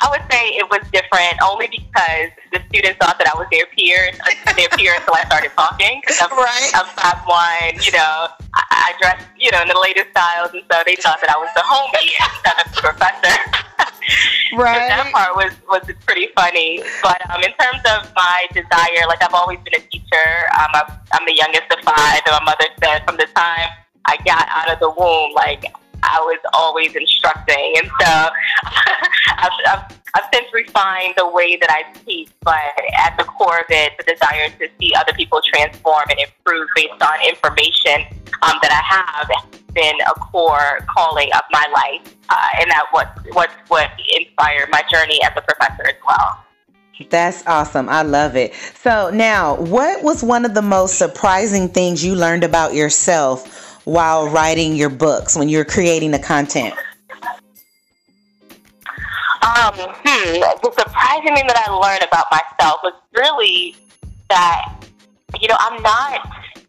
I 0.01 0.07
would 0.11 0.23
say 0.31 0.55
it 0.55 0.67
was 0.71 0.81
different 0.95 1.43
only 1.43 1.67
because 1.67 2.31
the 2.53 2.63
students 2.71 2.99
thought 3.03 3.19
that 3.19 3.27
I 3.27 3.35
was 3.35 3.47
their 3.51 3.67
peer, 3.75 4.15
their 4.55 4.71
peer 4.79 4.95
until 4.95 5.15
I 5.15 5.27
started 5.27 5.51
talking. 5.59 6.01
I'm, 6.23 6.31
right. 6.39 6.71
I'm 6.75 6.87
five 6.95 7.19
one, 7.27 7.75
you 7.83 7.93
know. 7.93 8.31
I, 8.55 8.63
I 8.71 8.89
dress, 9.03 9.19
you 9.35 9.51
know, 9.51 9.63
in 9.63 9.69
the 9.69 9.79
latest 9.79 10.11
styles, 10.15 10.55
and 10.55 10.63
so 10.71 10.83
they 10.87 10.95
thought 10.97 11.19
that 11.21 11.31
I 11.31 11.39
was 11.39 11.51
the 11.59 11.67
homie 11.67 12.15
instead 12.31 12.57
of 12.63 12.67
the 12.71 12.79
professor. 12.79 13.35
right. 14.55 14.87
But 14.87 14.89
that 14.89 15.11
part 15.11 15.35
was 15.35 15.53
was 15.67 15.83
pretty 16.07 16.31
funny. 16.35 16.83
But 17.03 17.19
um, 17.31 17.43
in 17.43 17.51
terms 17.59 17.83
of 17.91 18.07
my 18.15 18.47
desire, 18.55 19.03
like 19.11 19.23
I've 19.23 19.35
always 19.35 19.59
been 19.67 19.83
a 19.83 19.85
teacher. 19.91 20.29
Um, 20.55 20.71
I'm, 20.79 20.89
I'm 21.13 21.25
the 21.27 21.35
youngest 21.35 21.67
of 21.75 21.83
five, 21.83 22.23
and 22.23 22.35
my 22.39 22.55
mother 22.55 22.71
said 22.79 23.03
from 23.03 23.19
the 23.19 23.27
time 23.35 23.69
I 24.07 24.17
got 24.25 24.47
out 24.49 24.71
of 24.71 24.79
the 24.79 24.91
womb, 24.95 25.35
like 25.35 25.67
I 26.03 26.19
was 26.21 26.39
always 26.53 26.95
instructing, 26.95 27.75
and 27.79 27.91
so 28.01 28.07
I've, 29.37 29.51
I've, 29.67 29.99
I've 30.15 30.25
since 30.33 30.47
refined 30.53 31.15
the 31.17 31.29
way 31.29 31.57
that 31.57 31.71
I 31.71 31.93
teach. 32.01 32.31
But 32.43 32.57
at 32.99 33.17
the 33.19 33.25
core 33.25 33.59
of 33.59 33.67
it, 33.69 33.93
the 33.99 34.15
desire 34.15 34.49
to 34.49 34.69
see 34.81 34.93
other 34.95 35.13
people 35.13 35.41
transform 35.45 36.05
and 36.11 36.19
improve 36.19 36.69
based 36.75 37.03
on 37.03 37.29
information 37.29 38.07
um, 38.43 38.59
that 38.63 38.73
I 38.73 38.83
have 38.95 39.75
been 39.75 39.95
a 40.07 40.19
core 40.21 40.81
calling 40.95 41.31
of 41.35 41.43
my 41.51 41.67
life, 41.75 42.15
uh, 42.29 42.61
and 42.61 42.71
that 42.71 42.87
what 42.91 43.19
what 43.33 43.51
what 43.69 43.91
inspired 44.19 44.71
my 44.71 44.83
journey 44.91 45.21
as 45.25 45.33
a 45.37 45.43
professor 45.43 45.89
as 45.89 45.97
well. 46.07 46.45
That's 47.11 47.47
awesome. 47.47 47.89
I 47.89 48.03
love 48.03 48.35
it. 48.35 48.55
So, 48.55 49.11
now, 49.11 49.55
what 49.55 50.03
was 50.03 50.25
one 50.25 50.45
of 50.45 50.55
the 50.55 50.63
most 50.63 50.99
surprising 50.99 51.69
things 51.69 52.05
you 52.05 52.17
learned 52.17 52.43
about 52.43 52.75
yourself 52.75 53.68
while 53.89 54.29
writing 54.29 54.77
your 54.77 54.91
books 54.91 55.35
when 55.35 55.49
you're 55.49 55.65
creating 55.65 56.11
the 56.11 56.19
content? 56.19 56.75
Um, 59.41 59.73
hmm, 60.05 60.41
the 60.63 60.73
surprising 60.77 61.35
thing 61.35 61.47
that 61.47 61.57
I 61.57 61.73
learned 61.73 62.05
about 62.07 62.27
myself 62.31 62.81
was 62.85 62.93
really 63.17 63.77
that, 64.29 64.85
you 65.41 65.49
know, 65.49 65.57
I'm 65.59 65.83
not, 65.83 66.21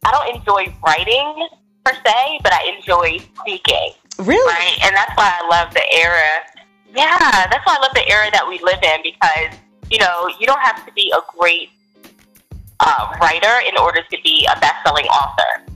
I 0.06 0.12
don't 0.12 0.34
enjoy 0.34 0.74
writing 0.86 1.50
per 1.84 1.92
se, 1.94 2.40
but 2.42 2.54
I 2.54 2.74
enjoy 2.78 3.20
speaking. 3.42 3.92
Really? 4.18 4.54
Right? 4.54 4.80
And 4.84 4.96
that's 4.96 5.12
why 5.18 5.30
I 5.42 5.48
love 5.50 5.74
the 5.74 5.84
era. 5.92 6.46
Yeah, 6.96 7.20
that's 7.20 7.66
why 7.66 7.76
I 7.78 7.82
love 7.82 7.94
the 7.94 8.08
era 8.08 8.32
that 8.32 8.48
we 8.48 8.60
live 8.64 8.80
in 8.82 9.02
because, 9.04 9.60
you 9.92 10.00
know, 10.00 10.30
you 10.40 10.48
don't 10.48 10.62
have 10.62 10.86
to 10.86 10.94
be 10.94 11.12
a 11.14 11.20
great 11.38 11.70
uh, 12.80 13.14
writer 13.20 13.60
in 13.68 13.78
order 13.78 14.04
to 14.10 14.18
be 14.24 14.48
a 14.50 14.58
best 14.62 14.86
selling 14.86 15.06
author 15.08 15.69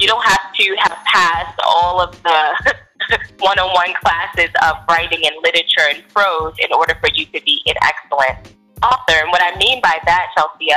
you 0.00 0.06
don't 0.06 0.24
have 0.24 0.52
to 0.54 0.76
have 0.80 0.98
passed 1.04 1.58
all 1.64 2.00
of 2.00 2.20
the 2.22 2.74
one-on-one 3.38 3.94
classes 4.02 4.50
of 4.62 4.76
writing 4.88 5.20
and 5.24 5.34
literature 5.42 5.88
and 5.88 6.02
prose 6.12 6.54
in 6.58 6.72
order 6.72 6.94
for 7.00 7.08
you 7.14 7.24
to 7.26 7.40
be 7.44 7.62
an 7.66 7.74
excellent 7.82 8.54
author. 8.82 9.14
And 9.14 9.30
what 9.30 9.42
I 9.42 9.56
mean 9.58 9.80
by 9.80 9.98
that, 10.04 10.28
Chelsea, 10.36 10.70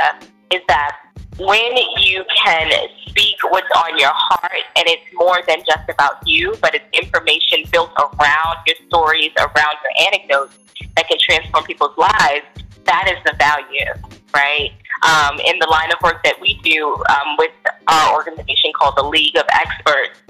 is 0.54 0.62
that 0.68 0.96
when 1.38 1.76
you 1.98 2.24
can 2.44 2.70
speak 3.06 3.36
what's 3.44 3.68
on 3.76 3.98
your 3.98 4.12
heart 4.12 4.62
and 4.76 4.86
it's 4.86 5.02
more 5.14 5.40
than 5.46 5.58
just 5.66 5.88
about 5.88 6.26
you, 6.26 6.56
but 6.60 6.74
it's 6.74 6.84
information 6.92 7.64
built 7.70 7.90
around 7.98 8.58
your 8.66 8.76
stories, 8.88 9.30
around 9.38 9.76
your 9.82 10.06
anecdotes 10.06 10.56
that 10.96 11.08
can 11.08 11.18
transform 11.18 11.64
people's 11.64 11.96
lives, 11.96 12.44
that 12.84 13.10
is 13.10 13.22
the 13.24 13.34
value, 13.38 14.18
right? 14.34 14.72
um, 15.02 15.38
in 15.40 15.58
the 15.60 15.66
line 15.66 15.90
of 15.92 15.98
work 16.02 16.22
that 16.24 16.40
we 16.40 16.60
do 16.62 16.94
um, 17.08 17.36
with 17.38 17.52
our 17.90 18.14
organization 18.14 18.72
called 18.78 18.94
the 18.96 19.02
League 19.02 19.36
of 19.36 19.44
Experts, 19.52 20.20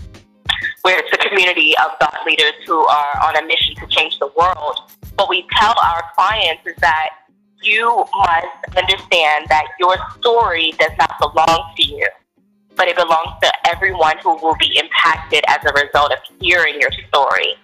where 0.82 0.98
it's 0.98 1.12
a 1.12 1.28
community 1.28 1.74
of 1.78 1.90
thought 2.00 2.18
leaders 2.26 2.54
who 2.66 2.78
are 2.86 3.20
on 3.24 3.36
a 3.36 3.46
mission 3.46 3.74
to 3.76 3.86
change 3.88 4.18
the 4.18 4.28
world. 4.36 4.90
What 5.16 5.28
we 5.28 5.46
tell 5.58 5.74
our 5.82 6.04
clients 6.14 6.66
is 6.66 6.76
that 6.80 7.10
you 7.62 8.04
must 8.16 8.76
understand 8.76 9.46
that 9.48 9.66
your 9.78 9.96
story 10.18 10.72
does 10.78 10.92
not 10.98 11.18
belong 11.20 11.72
to 11.76 11.86
you, 11.86 12.08
but 12.76 12.88
it 12.88 12.96
belongs 12.96 13.38
to 13.42 13.52
everyone 13.68 14.16
who 14.22 14.36
will 14.36 14.56
be 14.58 14.78
impacted 14.78 15.44
as 15.48 15.58
a 15.66 15.72
result 15.72 16.12
of 16.12 16.18
hearing 16.40 16.80
your 16.80 16.90
story. 17.08 17.54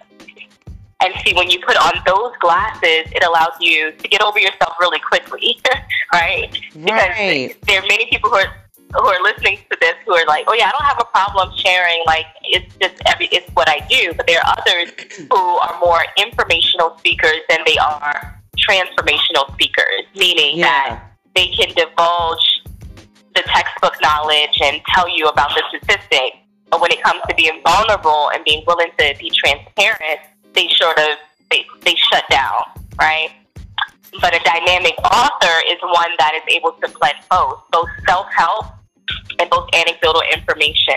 And 1.03 1.13
see, 1.23 1.33
when 1.33 1.49
you 1.49 1.59
put 1.65 1.77
on 1.77 1.93
those 2.05 2.33
glasses, 2.39 3.11
it 3.11 3.23
allows 3.23 3.53
you 3.59 3.91
to 3.91 4.07
get 4.07 4.21
over 4.21 4.39
yourself 4.39 4.73
really 4.79 4.99
quickly, 4.99 5.59
right? 6.11 6.57
right? 6.75 7.49
Because 7.49 7.67
there 7.67 7.81
are 7.81 7.87
many 7.87 8.07
people 8.07 8.31
who 8.31 8.37
are 8.37 8.66
who 8.93 9.05
are 9.05 9.21
listening 9.23 9.57
to 9.69 9.77
this 9.81 9.93
who 10.05 10.13
are 10.15 10.25
like, 10.25 10.45
oh 10.47 10.53
yeah, 10.53 10.69
I 10.69 10.71
don't 10.71 10.85
have 10.85 10.99
a 11.01 11.05
problem 11.05 11.51
sharing. 11.57 12.01
Like 12.05 12.25
it's 12.43 12.73
just 12.77 12.95
every 13.05 13.27
it's 13.27 13.49
what 13.53 13.67
I 13.69 13.85
do. 13.89 14.13
But 14.15 14.27
there 14.27 14.39
are 14.39 14.55
others 14.57 14.91
who 15.31 15.37
are 15.37 15.79
more 15.79 16.03
informational 16.17 16.97
speakers 16.97 17.39
than 17.49 17.59
they 17.65 17.77
are 17.77 18.41
transformational 18.57 19.51
speakers, 19.53 20.03
meaning 20.15 20.57
Yeah. 20.59 20.65
that 20.65 21.03
they 21.35 21.47
can 21.47 21.69
divulge 21.75 22.61
the 23.35 23.43
textbook 23.43 23.93
knowledge 24.01 24.57
and 24.63 24.81
tell 24.95 25.07
you 25.15 25.27
about 25.27 25.49
the 25.53 25.63
statistics. 25.69 26.37
But 26.69 26.81
when 26.81 26.91
it 26.91 27.01
comes 27.03 27.21
to 27.29 27.35
being 27.35 27.61
vulnerable 27.63 28.31
and 28.33 28.43
being 28.43 28.63
willing 28.67 28.89
to 28.97 29.15
be 29.19 29.29
transparent, 29.31 30.19
they 30.53 30.67
sort 30.69 30.97
of 30.97 31.17
they, 31.51 31.65
they 31.83 31.95
shut 32.11 32.23
down, 32.29 32.59
right? 32.99 33.29
But 34.19 34.33
a 34.35 34.39
dynamic 34.43 34.95
author 35.03 35.61
is 35.69 35.77
one 35.81 36.09
that 36.17 36.33
is 36.35 36.41
able 36.55 36.71
to 36.71 36.87
blend 36.99 37.15
both, 37.29 37.61
both 37.71 37.87
self 38.07 38.25
help 38.35 38.65
and 39.39 39.49
both 39.49 39.69
anecdotal 39.73 40.21
information, 40.33 40.95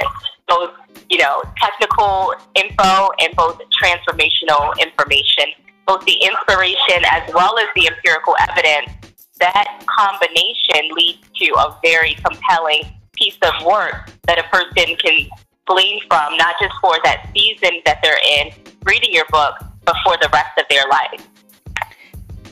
both 0.48 0.70
you 1.08 1.18
know 1.18 1.42
technical 1.56 2.34
info 2.54 3.10
and 3.20 3.34
both 3.36 3.60
transformational 3.82 4.78
information, 4.80 5.46
both 5.86 6.04
the 6.04 6.16
inspiration 6.22 7.04
as 7.10 7.22
well 7.34 7.58
as 7.58 7.66
the 7.74 7.86
empirical 7.86 8.34
evidence. 8.48 8.90
That 9.38 9.82
combination 9.86 10.94
leads 10.94 11.26
to 11.36 11.46
a 11.58 11.78
very 11.82 12.14
compelling 12.14 12.82
piece 13.12 13.38
of 13.42 13.64
work 13.64 14.10
that 14.26 14.38
a 14.38 14.42
person 14.44 14.96
can 14.96 15.28
glean 15.66 16.00
from, 16.08 16.36
not 16.36 16.56
just 16.60 16.74
for 16.80 16.96
that 17.04 17.30
season 17.34 17.80
that 17.84 18.00
they're 18.02 18.18
in 18.38 18.52
reading 18.84 19.12
your 19.12 19.24
book, 19.30 19.54
but 19.84 19.96
for 20.04 20.16
the 20.20 20.28
rest 20.32 20.58
of 20.58 20.64
their 20.68 20.84
life. 20.90 21.26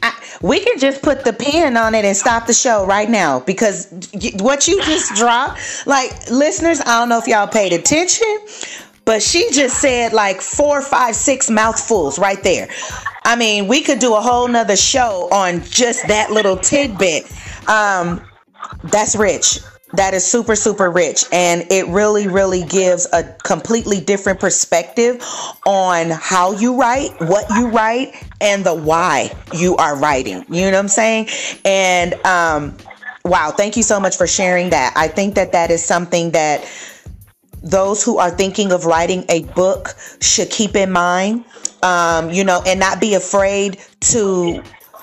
I, 0.02 0.14
we 0.42 0.60
can 0.60 0.78
just 0.78 1.02
put 1.02 1.24
the 1.24 1.32
pin 1.32 1.76
on 1.76 1.94
it 1.94 2.04
and 2.04 2.16
stop 2.16 2.46
the 2.46 2.54
show 2.54 2.86
right 2.86 3.08
now 3.08 3.40
because 3.40 3.92
what 4.40 4.68
you 4.68 4.82
just 4.82 5.14
dropped, 5.14 5.86
like 5.86 6.30
listeners, 6.30 6.80
I 6.80 7.00
don't 7.00 7.08
know 7.08 7.18
if 7.18 7.26
y'all 7.26 7.48
paid 7.48 7.72
attention, 7.72 8.38
but 9.04 9.22
she 9.22 9.50
just 9.52 9.80
said 9.80 10.12
like 10.12 10.40
four, 10.40 10.82
five, 10.82 11.16
six 11.16 11.50
mouthfuls 11.50 12.18
right 12.18 12.42
there. 12.42 12.68
I 13.24 13.36
mean, 13.36 13.66
we 13.66 13.82
could 13.82 13.98
do 13.98 14.14
a 14.14 14.20
whole 14.20 14.48
nother 14.48 14.76
show 14.76 15.28
on 15.32 15.62
just 15.64 16.06
that 16.08 16.30
little 16.30 16.56
tidbit. 16.56 17.24
Um, 17.68 18.22
that's 18.84 19.16
rich. 19.16 19.60
That 19.94 20.12
is 20.12 20.26
super, 20.26 20.54
super 20.54 20.90
rich. 20.90 21.24
And 21.32 21.64
it 21.70 21.86
really, 21.86 22.28
really 22.28 22.62
gives 22.62 23.06
a 23.12 23.24
completely 23.44 24.00
different 24.00 24.38
perspective 24.38 25.22
on 25.64 26.10
how 26.10 26.52
you 26.52 26.78
write, 26.78 27.18
what 27.20 27.46
you 27.56 27.68
write, 27.68 28.14
and 28.40 28.64
the 28.64 28.74
why 28.74 29.34
you 29.54 29.76
are 29.76 29.96
writing. 29.96 30.44
You 30.48 30.62
know 30.62 30.72
what 30.72 30.74
I'm 30.74 30.88
saying? 30.88 31.28
And 31.64 32.14
um, 32.26 32.76
wow, 33.24 33.50
thank 33.50 33.76
you 33.76 33.82
so 33.82 33.98
much 33.98 34.16
for 34.16 34.26
sharing 34.26 34.70
that. 34.70 34.92
I 34.94 35.08
think 35.08 35.34
that 35.36 35.52
that 35.52 35.70
is 35.70 35.82
something 35.82 36.32
that 36.32 36.70
those 37.62 38.04
who 38.04 38.18
are 38.18 38.30
thinking 38.30 38.72
of 38.72 38.84
writing 38.84 39.24
a 39.30 39.42
book 39.54 39.96
should 40.20 40.50
keep 40.50 40.76
in 40.76 40.92
mind, 40.92 41.44
um, 41.82 42.30
you 42.30 42.44
know, 42.44 42.62
and 42.66 42.78
not 42.78 43.00
be 43.00 43.14
afraid 43.14 43.78
to 44.00 44.62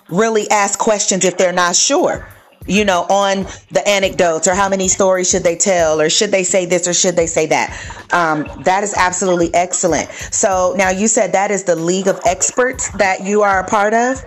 really 0.09 0.47
ask 0.51 0.77
questions 0.77 1.25
if 1.25 1.37
they're 1.37 1.51
not 1.51 1.75
sure 1.75 2.27
you 2.67 2.83
know, 2.85 3.01
on 3.03 3.45
the 3.71 3.83
anecdotes 3.87 4.47
or 4.47 4.55
how 4.55 4.69
many 4.69 4.87
stories 4.87 5.29
should 5.29 5.43
they 5.43 5.55
tell 5.55 6.01
or 6.01 6.09
should 6.09 6.31
they 6.31 6.43
say 6.43 6.65
this 6.65 6.87
or 6.87 6.93
should 6.93 7.15
they 7.15 7.27
say 7.27 7.45
that. 7.45 7.69
Um, 8.11 8.47
that 8.63 8.83
is 8.83 8.93
absolutely 8.95 9.53
excellent. 9.53 10.09
So 10.09 10.73
now 10.77 10.89
you 10.89 11.07
said 11.07 11.31
that 11.33 11.51
is 11.51 11.63
the 11.63 11.75
League 11.75 12.07
of 12.07 12.19
Experts 12.25 12.89
that 12.97 13.23
you 13.23 13.41
are 13.41 13.59
a 13.59 13.67
part 13.67 13.93
of. 13.93 14.23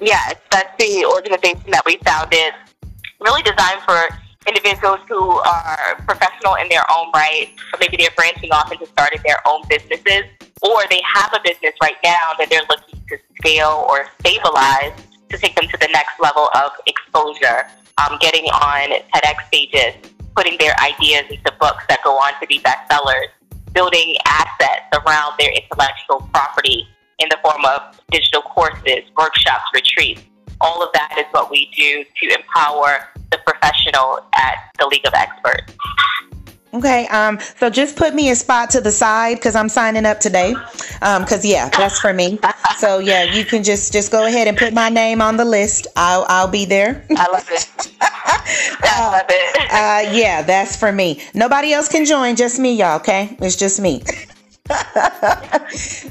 Yes, 0.00 0.36
that's 0.50 0.76
the 0.78 1.04
organization 1.04 1.70
that 1.72 1.82
we 1.84 1.98
founded, 2.04 2.52
really 3.20 3.42
designed 3.42 3.82
for 3.82 4.00
individuals 4.46 5.00
who 5.08 5.30
are 5.40 5.96
professional 6.06 6.54
in 6.54 6.68
their 6.68 6.84
own 6.90 7.10
right, 7.12 7.50
or 7.74 7.78
maybe 7.80 7.96
they're 7.96 8.14
branching 8.16 8.50
off 8.52 8.70
into 8.72 8.86
starting 8.86 9.20
their 9.26 9.40
own 9.46 9.62
businesses, 9.68 10.22
or 10.62 10.84
they 10.88 11.02
have 11.14 11.34
a 11.34 11.40
business 11.44 11.74
right 11.82 11.96
now 12.04 12.30
that 12.38 12.48
they're 12.48 12.62
looking 12.70 13.02
to 13.08 13.18
scale 13.36 13.84
or 13.88 14.06
stabilize 14.20 14.92
to 15.30 15.38
take 15.38 15.54
them 15.54 15.68
to 15.68 15.76
the 15.78 15.88
next 15.92 16.18
level 16.20 16.48
of 16.54 16.70
exposure, 16.86 17.66
um, 17.98 18.18
getting 18.20 18.44
on 18.44 18.90
TEDx 19.14 19.46
stages, 19.48 19.94
putting 20.36 20.56
their 20.58 20.74
ideas 20.80 21.24
into 21.30 21.52
books 21.60 21.84
that 21.88 21.98
go 22.04 22.14
on 22.14 22.32
to 22.40 22.46
be 22.46 22.60
bestsellers, 22.60 23.28
building 23.72 24.16
assets 24.26 24.86
around 24.94 25.34
their 25.38 25.52
intellectual 25.52 26.28
property 26.32 26.86
in 27.18 27.28
the 27.30 27.38
form 27.42 27.64
of 27.64 28.00
digital 28.10 28.42
courses, 28.42 29.04
workshops, 29.16 29.64
retreats. 29.74 30.22
All 30.60 30.82
of 30.82 30.90
that 30.92 31.16
is 31.18 31.26
what 31.32 31.50
we 31.50 31.70
do 31.76 32.04
to 32.04 32.34
empower 32.34 33.08
the 33.30 33.38
professional 33.46 34.20
at 34.34 34.56
the 34.78 34.86
League 34.86 35.06
of 35.06 35.14
Experts. 35.14 35.72
Okay, 36.74 37.06
um, 37.06 37.38
so 37.56 37.70
just 37.70 37.96
put 37.96 38.14
me 38.14 38.28
a 38.30 38.36
spot 38.36 38.68
to 38.70 38.80
the 38.82 38.92
side 38.92 39.36
because 39.38 39.56
I'm 39.56 39.70
signing 39.70 40.04
up 40.04 40.20
today. 40.20 40.54
Um, 41.00 41.24
cause 41.24 41.44
yeah, 41.44 41.70
that's 41.70 41.98
for 41.98 42.12
me. 42.12 42.38
So 42.76 42.98
yeah, 42.98 43.24
you 43.24 43.44
can 43.44 43.62
just 43.62 43.90
just 43.92 44.12
go 44.12 44.26
ahead 44.26 44.48
and 44.48 44.56
put 44.56 44.74
my 44.74 44.90
name 44.90 45.22
on 45.22 45.38
the 45.38 45.46
list. 45.46 45.86
I'll 45.96 46.26
I'll 46.28 46.48
be 46.48 46.66
there. 46.66 47.04
I 47.16 47.30
love 47.32 47.48
it. 47.50 47.92
I 48.00 49.08
love 49.12 49.26
it. 49.30 49.56
Uh, 49.72 50.14
yeah, 50.14 50.42
that's 50.42 50.76
for 50.76 50.92
me. 50.92 51.22
Nobody 51.32 51.72
else 51.72 51.88
can 51.88 52.04
join, 52.04 52.36
just 52.36 52.58
me, 52.58 52.74
y'all. 52.74 52.96
Okay, 52.96 53.36
it's 53.40 53.56
just 53.56 53.80
me. 53.80 54.02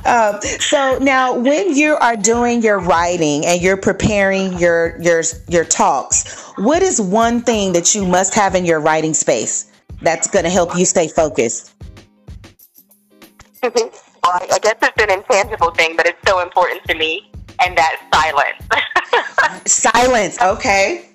um, 0.05 0.41
so 0.41 0.97
now, 0.99 1.37
when 1.37 1.75
you 1.75 1.95
are 1.97 2.15
doing 2.15 2.63
your 2.63 2.79
writing 2.79 3.45
and 3.45 3.61
you're 3.61 3.77
preparing 3.77 4.57
your 4.57 4.99
your 5.01 5.21
your 5.47 5.65
talks, 5.65 6.43
what 6.57 6.81
is 6.81 6.99
one 6.99 7.41
thing 7.41 7.73
that 7.73 7.93
you 7.93 8.07
must 8.07 8.33
have 8.33 8.55
in 8.55 8.65
your 8.65 8.79
writing 8.79 9.13
space 9.13 9.71
that's 10.01 10.27
going 10.27 10.45
to 10.45 10.51
help 10.51 10.77
you 10.77 10.85
stay 10.85 11.07
focused? 11.07 11.73
Mm-hmm. 13.63 13.87
well, 14.23 14.47
I 14.51 14.59
guess 14.59 14.75
it's 14.81 15.01
an 15.01 15.11
intangible 15.11 15.71
thing, 15.71 15.95
but 15.95 16.05
it's 16.05 16.19
so 16.27 16.41
important 16.41 16.83
to 16.85 16.95
me, 16.95 17.31
and 17.63 17.77
that's 17.77 18.01
silence. 18.13 19.65
silence. 19.65 20.41
Okay. 20.41 21.09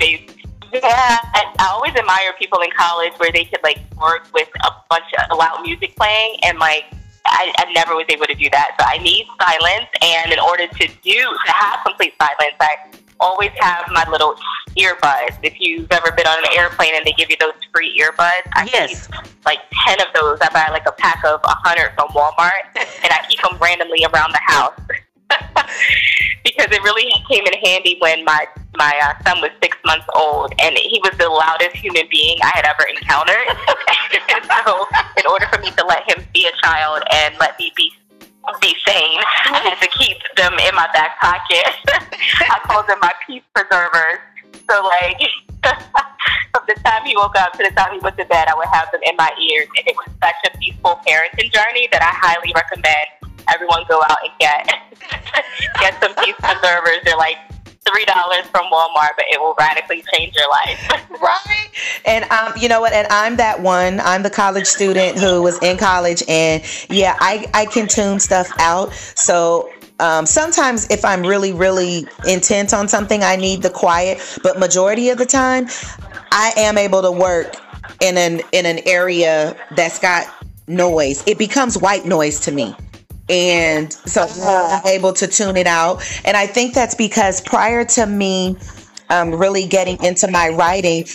Yeah, 0.00 0.82
I, 0.82 1.54
I 1.58 1.68
always 1.70 1.94
admire 1.94 2.32
people 2.38 2.60
in 2.60 2.70
college 2.76 3.12
where 3.16 3.32
they 3.32 3.44
could 3.44 3.62
like 3.62 3.78
work 4.00 4.26
with 4.34 4.48
a 4.64 4.70
bunch 4.90 5.06
of 5.30 5.38
loud 5.38 5.62
music 5.62 5.96
playing, 5.96 6.36
and 6.42 6.58
like 6.58 6.84
I, 7.26 7.52
I 7.58 7.72
never 7.72 7.94
was 7.94 8.06
able 8.08 8.26
to 8.26 8.34
do 8.34 8.50
that. 8.50 8.76
So 8.78 8.86
I 8.86 8.98
need 8.98 9.26
silence, 9.40 9.88
and 10.02 10.32
in 10.32 10.38
order 10.38 10.66
to 10.66 10.86
do 11.02 11.22
to 11.46 11.52
have 11.52 11.80
complete 11.86 12.14
silence, 12.20 12.56
I 12.60 12.76
always 13.20 13.50
have 13.60 13.86
my 13.90 14.04
little 14.10 14.34
earbuds. 14.76 15.38
If 15.42 15.60
you've 15.60 15.90
ever 15.90 16.12
been 16.12 16.26
on 16.26 16.38
an 16.38 16.58
airplane 16.58 16.92
and 16.94 17.04
they 17.04 17.12
give 17.12 17.30
you 17.30 17.36
those 17.40 17.54
free 17.74 17.98
earbuds, 18.00 18.46
I 18.54 18.68
yes. 18.72 19.06
keep 19.06 19.16
like 19.44 19.58
ten 19.84 20.00
of 20.00 20.08
those. 20.14 20.38
I 20.40 20.48
buy 20.50 20.68
like 20.70 20.86
a 20.86 20.92
pack 20.92 21.24
of 21.24 21.40
a 21.44 21.54
hundred 21.64 21.92
from 21.94 22.08
Walmart, 22.08 22.66
and 22.76 23.12
I 23.12 23.24
keep 23.28 23.40
them 23.42 23.58
randomly 23.60 24.04
around 24.12 24.32
the 24.32 24.42
house. 24.44 24.78
because 26.44 26.68
it 26.72 26.82
really 26.82 27.10
came 27.28 27.44
in 27.44 27.52
handy 27.64 27.96
when 28.00 28.24
my 28.24 28.46
my 28.76 28.94
uh, 29.02 29.22
son 29.24 29.40
was 29.40 29.50
six 29.62 29.76
months 29.84 30.06
old, 30.14 30.52
and 30.58 30.76
he 30.76 31.00
was 31.02 31.16
the 31.18 31.28
loudest 31.28 31.76
human 31.76 32.04
being 32.10 32.38
I 32.42 32.52
had 32.54 32.64
ever 32.64 32.84
encountered. 32.88 33.46
and 34.30 34.44
so, 34.64 34.86
in 35.18 35.26
order 35.26 35.46
for 35.52 35.60
me 35.60 35.70
to 35.70 35.84
let 35.84 36.08
him 36.08 36.24
be 36.32 36.46
a 36.46 36.52
child 36.62 37.02
and 37.12 37.34
let 37.40 37.58
me 37.58 37.72
be 37.76 37.92
be 38.60 38.74
sane, 38.86 39.20
I 39.50 39.60
had 39.64 39.78
to 39.80 39.88
keep 39.98 40.16
them 40.36 40.52
in 40.54 40.74
my 40.74 40.88
back 40.92 41.20
pocket. 41.20 41.68
I 42.48 42.58
called 42.64 42.86
them 42.88 42.98
my 43.00 43.12
peace 43.26 43.42
preservers. 43.54 44.18
So, 44.68 44.84
like, 44.84 45.20
from 46.52 46.64
the 46.66 46.76
time 46.84 47.04
he 47.04 47.16
woke 47.16 47.36
up 47.36 47.52
to 47.52 47.62
the 47.64 47.74
time 47.74 47.92
he 47.92 47.98
went 48.00 48.16
to 48.18 48.24
bed, 48.24 48.48
I 48.48 48.54
would 48.54 48.68
have 48.72 48.90
them 48.92 49.00
in 49.04 49.16
my 49.16 49.30
ears, 49.40 49.68
and 49.76 49.86
it 49.86 49.96
was 49.96 50.08
such 50.22 50.40
a 50.46 50.58
peaceful 50.58 51.00
parenting 51.06 51.52
journey 51.52 51.88
that 51.92 52.02
I 52.02 52.12
highly 52.12 52.52
recommend 52.54 53.18
everyone 53.48 53.84
go 53.88 54.00
out 54.04 54.18
and 54.22 54.32
get 54.38 54.60
get 55.80 55.94
some 56.02 56.14
peace 56.24 56.36
preservers. 56.38 57.00
They're 57.04 57.16
like 57.16 57.38
three 57.88 58.04
dollars 58.04 58.46
from 58.50 58.70
Walmart, 58.70 59.16
but 59.16 59.24
it 59.30 59.40
will 59.40 59.54
radically 59.58 60.04
change 60.12 60.34
your 60.34 60.48
life. 60.50 60.88
right. 61.22 61.70
And 62.04 62.24
um, 62.30 62.52
you 62.56 62.68
know 62.68 62.80
what? 62.80 62.92
And 62.92 63.06
I'm 63.10 63.36
that 63.36 63.60
one. 63.60 64.00
I'm 64.00 64.22
the 64.22 64.30
college 64.30 64.66
student 64.66 65.18
who 65.18 65.42
was 65.42 65.60
in 65.62 65.76
college, 65.76 66.22
and 66.28 66.62
yeah, 66.88 67.16
I 67.20 67.46
I 67.54 67.66
can 67.66 67.88
tune 67.88 68.20
stuff 68.20 68.50
out. 68.58 68.92
So 68.92 69.70
um, 70.00 70.26
sometimes 70.26 70.88
if 70.90 71.04
I'm 71.04 71.22
really, 71.22 71.52
really 71.52 72.06
intent 72.26 72.72
on 72.72 72.88
something, 72.88 73.22
I 73.22 73.36
need 73.36 73.62
the 73.62 73.70
quiet. 73.70 74.20
But 74.42 74.58
majority 74.58 75.10
of 75.10 75.18
the 75.18 75.26
time, 75.26 75.68
I 76.30 76.52
am 76.56 76.78
able 76.78 77.02
to 77.02 77.10
work 77.10 77.56
in 78.00 78.16
an 78.16 78.40
in 78.52 78.66
an 78.66 78.80
area 78.86 79.56
that's 79.74 79.98
got 79.98 80.26
noise. 80.66 81.24
It 81.26 81.38
becomes 81.38 81.78
white 81.78 82.04
noise 82.04 82.40
to 82.40 82.52
me 82.52 82.74
and 83.28 83.92
so 83.92 84.26
I'm 84.42 84.86
able 84.86 85.12
to 85.14 85.26
tune 85.26 85.56
it 85.56 85.66
out. 85.66 86.02
And 86.24 86.36
I 86.36 86.46
think 86.46 86.74
that's 86.74 86.94
because 86.94 87.40
prior 87.40 87.84
to 87.84 88.06
me 88.06 88.56
um, 89.10 89.34
really 89.34 89.66
getting 89.66 90.02
into 90.02 90.30
my 90.30 90.48
writing, 90.48 91.06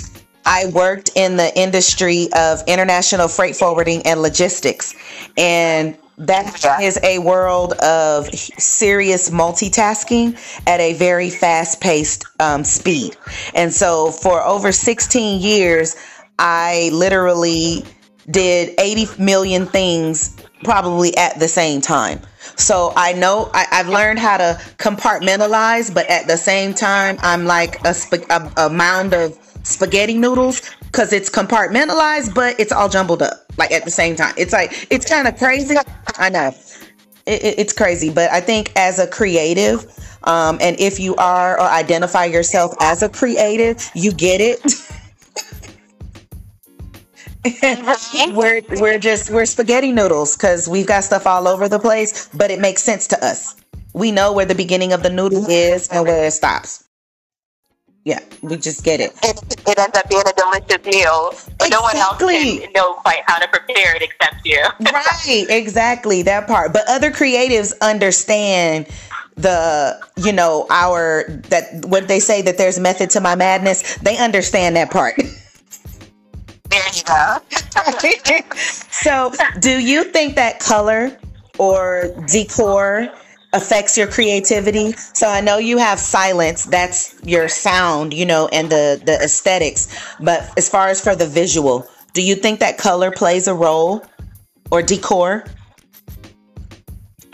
I 0.46 0.68
worked 0.68 1.12
in 1.16 1.38
the 1.38 1.58
industry 1.58 2.28
of 2.36 2.62
international 2.68 3.28
freight 3.28 3.56
forwarding 3.56 4.02
and 4.06 4.22
logistics. 4.22 4.94
And 5.38 5.98
that 6.18 6.64
is 6.82 7.00
a 7.02 7.20
world 7.20 7.74
of 7.74 8.28
serious 8.30 9.30
multitasking 9.30 10.38
at 10.68 10.80
a 10.80 10.94
very 10.94 11.30
fast 11.30 11.82
paced 11.82 12.26
um, 12.40 12.64
speed. 12.64 13.16
And 13.56 13.74
so 13.74 14.12
for 14.12 14.42
over 14.44 14.72
16 14.72 15.42
years, 15.42 15.96
I 16.38 16.90
literally 16.94 17.84
did 18.30 18.80
80 18.80 19.22
million 19.22 19.66
things 19.66 20.43
probably 20.64 21.16
at 21.18 21.40
the 21.40 21.48
same 21.48 21.82
time. 21.82 22.20
So 22.56 22.94
I 22.96 23.14
know 23.14 23.50
I, 23.54 23.66
have 23.72 23.90
learned 23.90 24.20
how 24.20 24.38
to 24.38 24.60
compartmentalize, 24.78 25.94
but 25.94 26.10
at 26.10 26.28
the 26.28 26.38
same 26.38 26.74
time, 26.74 27.18
I'm 27.22 27.46
like 27.46 27.84
a, 27.86 27.96
a, 28.30 28.52
a 28.66 28.70
mound 28.70 29.14
of 29.14 29.38
spaghetti 29.64 30.18
noodles 30.18 30.62
because 30.82 31.14
it's 31.14 31.30
compartmentalized, 31.30 32.34
but 32.34 32.60
it's 32.60 32.72
all 32.72 32.90
jumbled 32.90 33.22
up 33.22 33.46
like 33.58 33.72
at 33.72 33.86
the 33.86 33.92
same 33.92 34.16
time. 34.16 34.34
It's 34.38 34.54
like, 34.54 34.88
it's 34.92 35.08
kind 35.08 35.28
of 35.28 35.38
crazy. 35.38 35.76
I 36.18 36.30
know. 36.30 36.52
It, 37.26 37.44
it, 37.44 37.60
it's 37.60 37.74
crazy, 37.74 38.10
but 38.10 38.30
I 38.32 38.42
think 38.42 38.72
as 38.76 39.00
a 39.00 39.08
creative, 39.08 39.86
um, 40.26 40.58
and 40.62 40.80
if 40.80 41.00
you 41.00 41.16
are 41.16 41.60
or 41.60 41.66
identify 41.66 42.26
yourself 42.26 42.74
as 42.82 43.02
a 43.02 43.10
creative, 43.10 43.90
you 43.96 44.12
get 44.12 44.42
it. 44.42 44.62
we're 48.34 48.62
we're 48.80 49.00
just 49.00 49.30
we're 49.30 49.46
spaghetti 49.46 49.92
noodles 49.92 50.36
because 50.36 50.68
we've 50.68 50.88
got 50.88 51.04
stuff 51.04 51.28
all 51.28 51.48
over 51.48 51.68
the 51.68 51.80
place, 51.80 52.30
but 52.34 52.52
it 52.52 52.60
makes 52.60 52.84
sense 52.84 53.08
to 53.08 53.26
us. 53.26 53.56
We 53.94 54.12
know 54.12 54.32
where 54.34 54.46
the 54.46 54.56
beginning 54.56 54.94
of 54.94 55.04
the 55.04 55.10
noodle 55.10 55.46
is 55.50 55.88
and 55.90 56.06
where 56.06 56.26
it 56.26 56.32
stops. 56.32 56.86
Yeah, 58.06 58.20
we 58.42 58.58
just 58.58 58.84
get 58.84 59.00
it. 59.00 59.14
It, 59.24 59.42
it 59.66 59.80
ends 59.80 59.98
up 59.98 60.10
being 60.10 60.24
a 60.28 60.34
delicious 60.34 60.86
meal. 60.86 61.30
Exactly. 61.32 61.70
No 61.70 61.82
one 61.82 61.96
else 61.96 62.18
can 62.18 62.72
know 62.74 62.94
quite 62.96 63.22
how 63.28 63.40
to 63.40 63.48
prepare 63.48 63.96
it 63.96 64.02
except 64.02 64.46
you. 64.46 64.62
right, 64.92 65.46
exactly 65.50 66.22
that 66.24 66.48
part. 66.48 66.74
But 66.74 66.84
other 66.90 67.12
creatives 67.12 67.74
understand 67.82 68.88
the 69.36 70.00
you 70.18 70.32
know 70.32 70.68
our 70.70 71.24
that 71.50 71.86
what 71.86 72.08
they 72.08 72.20
say 72.20 72.42
that 72.42 72.58
there's 72.58 72.80
method 72.80 73.10
to 73.12 73.22
my 73.22 73.36
madness. 73.36 73.96
They 73.98 74.18
understand 74.18 74.76
that 74.76 74.92
part. 74.92 75.16
There 76.74 76.82
you 76.92 77.04
go. 77.04 78.50
so, 78.90 79.32
do 79.60 79.80
you 79.80 80.06
think 80.06 80.34
that 80.36 80.60
color 80.60 81.16
or 81.60 82.12
decor 82.26 83.10
affects 83.54 83.96
your 83.96 84.08
creativity? 84.08 84.94
So, 84.94 85.28
I 85.28 85.40
know 85.42 85.60
you 85.60 85.78
have 85.78 86.00
silence, 86.00 86.66
that's 86.66 87.14
your 87.24 87.48
sound, 87.48 88.12
you 88.12 88.26
know, 88.26 88.48
and 88.52 88.72
the 88.72 89.00
the 89.06 89.22
aesthetics, 89.22 89.88
but 90.20 90.50
as 90.58 90.68
far 90.68 90.88
as 90.88 91.00
for 91.00 91.16
the 91.16 91.28
visual, 91.28 91.88
do 92.14 92.24
you 92.24 92.34
think 92.34 92.60
that 92.62 92.80
color 92.80 93.12
plays 93.12 93.48
a 93.48 93.54
role 93.54 94.04
or 94.72 94.82
decor? 94.82 95.46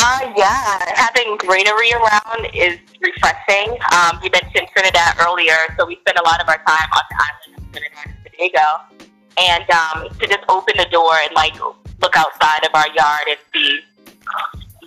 Uh, 0.02 0.34
yeah, 0.36 0.84
having 0.96 1.38
greenery 1.38 1.94
around 1.94 2.46
is 2.54 2.78
refreshing. 3.00 3.78
Um, 3.94 4.20
you 4.22 4.30
mentioned 4.32 4.68
Trinidad 4.76 5.16
earlier, 5.22 5.56
so 5.78 5.86
we 5.86 5.96
spend 6.02 6.18
a 6.18 6.24
lot 6.24 6.42
of 6.42 6.50
our 6.50 6.62
time 6.68 6.90
on 6.92 7.04
the 7.10 7.16
island 7.16 7.58
of 7.58 7.72
Trinidad 7.72 8.06
and 8.06 8.18
Tobago 8.26 8.99
and 9.40 9.70
um, 9.70 10.10
to 10.20 10.28
just 10.28 10.44
open 10.50 10.76
the 10.78 10.88
door 10.92 11.14
and 11.16 11.34
like 11.34 11.54
look 12.02 12.16
outside 12.16 12.66
of 12.66 12.74
our 12.74 12.88
yard 12.96 13.26
and 13.30 13.38
see 13.54 13.80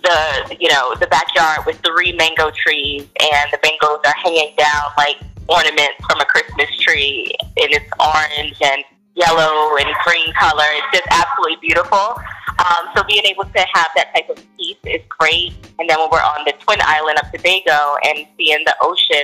the 0.03 0.57
you 0.59 0.69
know 0.69 0.93
the 0.99 1.07
backyard 1.07 1.65
with 1.65 1.79
three 1.81 2.11
mango 2.13 2.51
trees 2.51 3.07
and 3.19 3.51
the 3.51 3.59
mangoes 3.63 3.99
are 4.05 4.15
hanging 4.21 4.53
down 4.57 4.83
like 4.97 5.17
ornaments 5.47 5.95
from 6.09 6.19
a 6.19 6.25
Christmas 6.25 6.69
tree 6.77 7.33
and 7.41 7.71
it's 7.71 7.89
orange 7.99 8.57
and 8.61 8.83
yellow 9.15 9.75
and 9.77 9.87
green 10.05 10.33
color. 10.33 10.65
It's 10.65 10.99
just 10.99 11.07
absolutely 11.11 11.57
beautiful. 11.61 12.17
Um, 12.59 12.89
so 12.95 13.03
being 13.03 13.23
able 13.25 13.45
to 13.45 13.65
have 13.73 13.89
that 13.95 14.13
type 14.13 14.29
of 14.29 14.43
peace 14.57 14.77
is 14.85 15.01
great. 15.09 15.53
And 15.79 15.89
then 15.89 15.99
when 15.99 16.09
we're 16.11 16.19
on 16.19 16.45
the 16.45 16.53
Twin 16.59 16.79
Island 16.81 17.17
of 17.21 17.31
Tobago 17.31 17.97
and 18.05 18.25
seeing 18.37 18.63
the 18.65 18.75
ocean, 18.81 19.23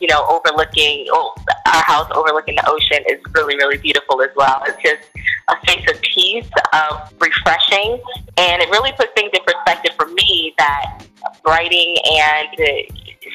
you 0.00 0.08
know, 0.08 0.26
overlooking 0.28 1.06
oh, 1.10 1.34
our 1.66 1.82
house 1.82 2.10
overlooking 2.14 2.56
the 2.56 2.68
ocean 2.68 3.04
is 3.08 3.20
really, 3.34 3.56
really 3.56 3.78
beautiful 3.78 4.22
as 4.22 4.30
well. 4.36 4.62
It's 4.66 4.82
just 4.82 5.02
a 5.48 5.54
space 5.62 5.90
of 5.90 6.00
peace, 6.02 6.50
of 6.72 7.12
refreshing, 7.20 8.00
and 8.38 8.62
it 8.62 8.68
really 8.70 8.92
puts 8.92 9.12
things 9.14 9.30
in 9.34 9.44
perspective 9.44 9.92
for 9.96 10.06
me 10.06 10.54
that 10.58 11.04
writing 11.44 11.96
and 12.04 12.48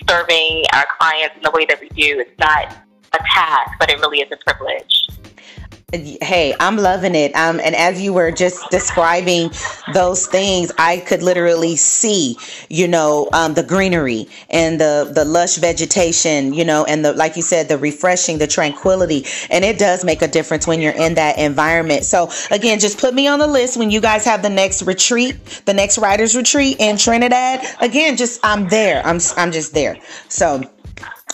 serving 0.10 0.64
our 0.74 0.86
clients 1.00 1.36
in 1.36 1.44
the 1.44 1.52
way 1.52 1.66
that 1.66 1.80
we 1.80 1.90
do, 1.90 2.20
it's 2.20 2.38
not 2.40 2.76
a 3.14 3.20
task, 3.34 3.72
but 3.80 3.90
it 3.90 4.00
really 4.00 4.20
is 4.20 4.32
a 4.32 4.38
privilege. 4.38 5.08
Hey, 5.94 6.54
I'm 6.60 6.76
loving 6.76 7.16
it. 7.16 7.34
Um, 7.34 7.62
and 7.62 7.74
as 7.74 8.02
you 8.02 8.12
were 8.12 8.30
just 8.30 8.70
describing 8.72 9.52
those 9.94 10.28
things, 10.28 10.70
I 10.78 10.98
could 10.98 11.24
literally 11.24 11.78
see, 11.78 12.38
you 12.68 12.90
know, 12.90 13.30
um, 13.32 13.54
the 13.54 13.64
greenery 13.64 14.28
and 14.50 14.82
the 14.82 15.10
the 15.16 15.24
lush 15.24 15.56
vegetation, 15.56 16.52
you 16.52 16.66
know, 16.66 16.84
and 16.84 17.06
the 17.06 17.14
like 17.14 17.38
you 17.38 17.42
said, 17.42 17.70
the 17.70 17.78
refreshing, 17.78 18.38
the 18.38 18.48
tranquility, 18.48 19.26
and 19.50 19.64
it 19.64 19.80
does 19.80 20.04
make 20.04 20.22
a 20.22 20.28
difference 20.28 20.68
when 20.68 20.82
you're 20.82 20.92
in 20.92 21.14
that 21.14 21.38
environment. 21.38 22.04
So 22.04 22.32
again, 22.52 22.80
just 22.80 23.00
put 23.00 23.14
me 23.14 23.30
on 23.30 23.40
the 23.40 23.48
list 23.48 23.78
when 23.78 23.90
you 23.90 24.02
guys 24.02 24.26
have 24.26 24.42
the 24.42 24.50
next 24.50 24.82
retreat, 24.82 25.38
the 25.64 25.74
next 25.74 25.98
writers 26.00 26.36
retreat 26.36 26.76
in 26.82 26.98
Trinidad. 26.98 27.66
Again, 27.80 28.18
just 28.18 28.42
I'm 28.44 28.68
there. 28.68 29.02
I'm 29.06 29.22
I'm 29.38 29.54
just 29.54 29.74
there. 29.74 29.98
So 30.28 30.70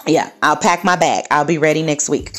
yeah, 0.06 0.30
I'll 0.44 0.58
pack 0.58 0.84
my 0.84 0.96
bag. 0.96 1.26
I'll 1.32 1.44
be 1.44 1.58
ready 1.58 1.82
next 1.82 2.08
week. 2.08 2.38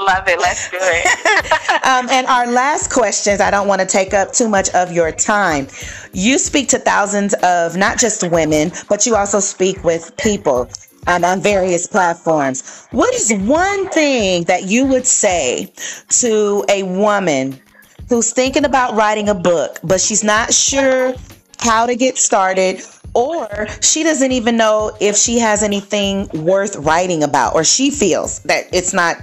Love 0.00 0.28
it. 0.28 0.38
Let's 0.40 0.70
do 0.70 0.78
it. 0.80 1.84
um, 1.86 2.08
and 2.08 2.26
our 2.26 2.46
last 2.46 2.90
questions, 2.90 3.40
I 3.40 3.50
don't 3.50 3.68
want 3.68 3.82
to 3.82 3.86
take 3.86 4.14
up 4.14 4.32
too 4.32 4.48
much 4.48 4.70
of 4.70 4.92
your 4.92 5.12
time. 5.12 5.68
You 6.14 6.38
speak 6.38 6.68
to 6.68 6.78
thousands 6.78 7.34
of 7.42 7.76
not 7.76 7.98
just 7.98 8.22
women, 8.30 8.72
but 8.88 9.04
you 9.04 9.14
also 9.14 9.40
speak 9.40 9.84
with 9.84 10.16
people 10.16 10.70
um, 11.06 11.22
on 11.22 11.40
various 11.40 11.86
platforms. 11.86 12.86
What 12.92 13.14
is 13.14 13.30
one 13.34 13.90
thing 13.90 14.44
that 14.44 14.64
you 14.64 14.86
would 14.86 15.06
say 15.06 15.70
to 16.08 16.64
a 16.70 16.82
woman 16.82 17.60
who's 18.08 18.32
thinking 18.32 18.64
about 18.64 18.94
writing 18.94 19.28
a 19.28 19.34
book, 19.34 19.80
but 19.84 20.00
she's 20.00 20.24
not 20.24 20.54
sure 20.54 21.14
how 21.58 21.84
to 21.84 21.94
get 21.94 22.16
started? 22.16 22.80
Or 23.12 23.66
she 23.82 24.02
doesn't 24.02 24.32
even 24.32 24.56
know 24.56 24.96
if 25.00 25.16
she 25.16 25.38
has 25.40 25.62
anything 25.62 26.28
worth 26.32 26.76
writing 26.76 27.22
about, 27.22 27.54
or 27.54 27.64
she 27.64 27.90
feels 27.90 28.38
that 28.44 28.72
it's 28.72 28.94
not 28.94 29.20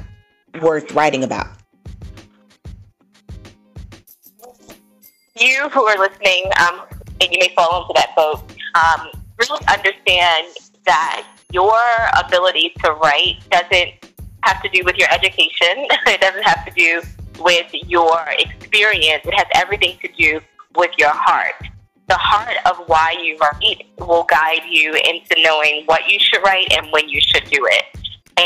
worth 0.62 0.92
writing 0.94 1.24
about? 1.24 1.48
You 5.40 5.70
who 5.70 5.86
are 5.86 5.98
listening, 5.98 6.46
um, 6.60 6.82
and 7.22 7.32
you 7.32 7.38
may 7.40 7.54
fall 7.56 7.82
into 7.82 7.94
that 7.96 8.16
boat, 8.16 8.42
um, 8.76 9.10
really 9.40 9.64
understand 9.68 10.48
that 10.86 11.28
your 11.52 11.80
ability 12.26 12.74
to 12.84 12.92
write 12.94 13.38
doesn't 13.52 14.14
have 14.44 14.62
to 14.64 14.70
do 14.70 14.82
with 14.84 14.96
your 14.96 15.08
education. 15.12 15.68
it 16.08 16.22
doesn't 16.22 16.44
have 16.44 16.66
to 16.66 16.72
do 16.72 17.02
with 17.44 17.72
your 17.88 18.26
experience. 18.40 19.24
It 19.26 19.34
has 19.36 19.46
everything 19.54 19.98
to 20.02 20.10
do 20.18 20.40
with 20.76 20.92
your 20.98 21.12
heart. 21.12 21.56
The 22.08 22.18
heart 22.18 22.56
of 22.66 22.88
why 22.88 23.16
you 23.22 23.38
write 23.38 23.86
will 24.00 24.24
guide 24.24 24.62
you 24.70 24.94
into 24.94 25.42
knowing 25.42 25.84
what 25.86 26.10
you 26.10 26.18
should 26.20 26.42
write 26.44 26.72
and 26.72 26.92
when 26.92 27.10
you 27.10 27.20
should 27.22 27.44
do 27.46 27.68
it. 27.70 27.84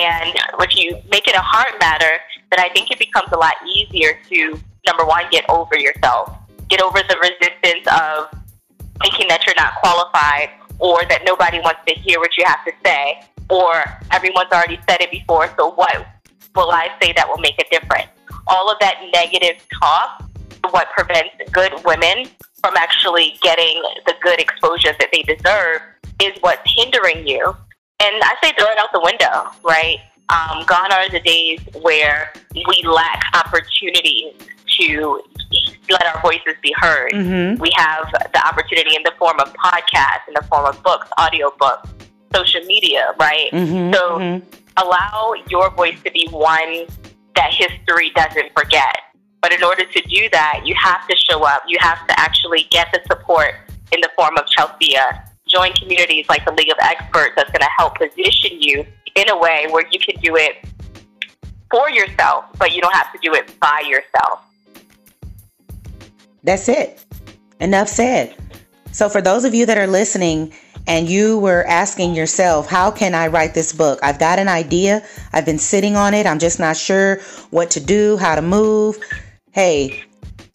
And 0.01 0.33
if 0.59 0.75
you 0.75 0.97
make 1.11 1.27
it 1.27 1.35
a 1.35 1.41
heart 1.41 1.73
matter, 1.79 2.17
then 2.49 2.59
I 2.59 2.69
think 2.69 2.89
it 2.89 2.97
becomes 2.97 3.31
a 3.31 3.37
lot 3.37 3.53
easier 3.67 4.17
to, 4.29 4.59
number 4.87 5.05
one, 5.05 5.25
get 5.29 5.45
over 5.47 5.77
yourself, 5.77 6.33
get 6.69 6.81
over 6.81 6.99
the 7.07 7.17
resistance 7.21 7.85
of 7.85 8.33
thinking 9.03 9.27
that 9.27 9.45
you're 9.45 9.55
not 9.55 9.75
qualified 9.75 10.49
or 10.79 11.05
that 11.05 11.21
nobody 11.23 11.59
wants 11.59 11.81
to 11.87 11.93
hear 11.93 12.19
what 12.19 12.35
you 12.35 12.43
have 12.45 12.65
to 12.65 12.71
say 12.83 13.21
or 13.49 13.83
everyone's 14.11 14.51
already 14.51 14.79
said 14.89 15.01
it 15.01 15.11
before, 15.11 15.53
so 15.57 15.71
what 15.71 16.07
will 16.55 16.71
I 16.71 16.89
say 17.01 17.13
that 17.15 17.27
will 17.27 17.39
make 17.39 17.59
a 17.59 17.69
difference? 17.69 18.09
All 18.47 18.71
of 18.71 18.79
that 18.79 18.95
negative 19.13 19.63
talk, 19.79 20.23
what 20.71 20.87
prevents 20.97 21.35
good 21.51 21.73
women 21.85 22.25
from 22.61 22.75
actually 22.77 23.37
getting 23.41 23.83
the 24.05 24.13
good 24.23 24.39
exposure 24.39 24.95
that 24.97 25.09
they 25.11 25.21
deserve, 25.23 25.81
is 26.21 26.31
what's 26.41 26.61
hindering 26.75 27.27
you 27.27 27.55
and 28.01 28.23
I 28.23 28.35
say 28.43 28.51
throw 28.57 28.67
it 28.67 28.79
out 28.79 28.89
the 28.93 29.01
window, 29.01 29.51
right? 29.63 29.99
Um, 30.29 30.65
gone 30.65 30.91
are 30.91 31.09
the 31.09 31.19
days 31.19 31.59
where 31.81 32.33
we 32.55 32.83
lack 32.85 33.23
opportunities 33.33 34.33
to 34.79 35.21
let 35.89 36.05
our 36.05 36.21
voices 36.21 36.55
be 36.63 36.73
heard. 36.77 37.11
Mm-hmm. 37.11 37.61
We 37.61 37.69
have 37.75 38.09
the 38.33 38.47
opportunity 38.47 38.95
in 38.95 39.03
the 39.03 39.11
form 39.19 39.39
of 39.39 39.53
podcasts, 39.53 40.27
in 40.27 40.33
the 40.33 40.43
form 40.43 40.65
of 40.65 40.81
books, 40.83 41.07
audiobooks, 41.19 41.89
social 42.33 42.61
media, 42.61 43.13
right? 43.19 43.51
Mm-hmm. 43.51 43.93
So 43.93 44.17
mm-hmm. 44.17 44.45
allow 44.77 45.33
your 45.49 45.69
voice 45.71 46.01
to 46.03 46.11
be 46.11 46.27
one 46.31 46.87
that 47.35 47.53
history 47.53 48.11
doesn't 48.15 48.51
forget. 48.57 48.97
But 49.41 49.53
in 49.53 49.63
order 49.63 49.85
to 49.85 50.01
do 50.07 50.29
that, 50.31 50.61
you 50.65 50.75
have 50.81 51.07
to 51.07 51.17
show 51.17 51.43
up. 51.43 51.63
You 51.67 51.77
have 51.81 52.07
to 52.07 52.19
actually 52.19 52.67
get 52.71 52.87
the 52.93 53.01
support 53.11 53.55
in 53.91 53.99
the 53.99 54.09
form 54.15 54.37
of 54.37 54.45
Chelsea 54.47 54.95
join 55.51 55.73
communities 55.73 56.25
like 56.29 56.45
the 56.45 56.51
League 56.53 56.69
of 56.69 56.77
Experts 56.81 57.33
that's 57.35 57.51
going 57.51 57.61
to 57.61 57.69
help 57.77 57.97
position 57.97 58.61
you 58.61 58.85
in 59.15 59.29
a 59.29 59.37
way 59.37 59.67
where 59.69 59.85
you 59.91 59.99
can 59.99 60.15
do 60.21 60.35
it 60.35 60.65
for 61.69 61.89
yourself, 61.89 62.45
but 62.57 62.73
you 62.73 62.81
don't 62.81 62.93
have 62.93 63.11
to 63.13 63.19
do 63.21 63.33
it 63.33 63.59
by 63.59 63.83
yourself. 63.87 64.41
That's 66.43 66.67
it. 66.69 67.03
Enough 67.59 67.87
said. 67.87 68.35
So, 68.91 69.07
for 69.07 69.21
those 69.21 69.45
of 69.45 69.53
you 69.53 69.65
that 69.67 69.77
are 69.77 69.87
listening 69.87 70.53
and 70.87 71.07
you 71.07 71.37
were 71.39 71.63
asking 71.65 72.15
yourself, 72.15 72.67
how 72.67 72.91
can 72.91 73.13
I 73.13 73.27
write 73.27 73.53
this 73.53 73.71
book? 73.71 73.99
I've 74.03 74.19
got 74.19 74.39
an 74.39 74.47
idea. 74.47 75.03
I've 75.31 75.45
been 75.45 75.59
sitting 75.59 75.95
on 75.95 76.13
it. 76.13 76.25
I'm 76.25 76.39
just 76.39 76.59
not 76.59 76.75
sure 76.75 77.21
what 77.51 77.71
to 77.71 77.79
do, 77.79 78.17
how 78.17 78.35
to 78.35 78.41
move. 78.41 78.99
Hey, 79.51 80.03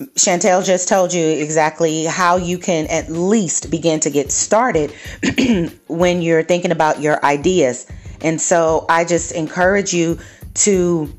Chantel 0.01 0.65
just 0.65 0.89
told 0.89 1.15
you 1.15 1.27
exactly 1.27 2.05
how 2.05 2.37
you 2.37 2.59
can 2.59 2.87
at 2.89 3.11
least 3.11 3.71
begin 3.71 3.99
to 4.01 4.11
get 4.11 4.31
started 4.31 4.93
when 5.89 6.21
you're 6.21 6.43
thinking 6.43 6.71
about 6.71 7.01
your 7.01 7.25
ideas. 7.25 7.87
And 8.21 8.41
so 8.41 8.85
I 8.91 9.05
just 9.05 9.33
encourage 9.33 9.95
you 9.95 10.19
to 10.55 11.13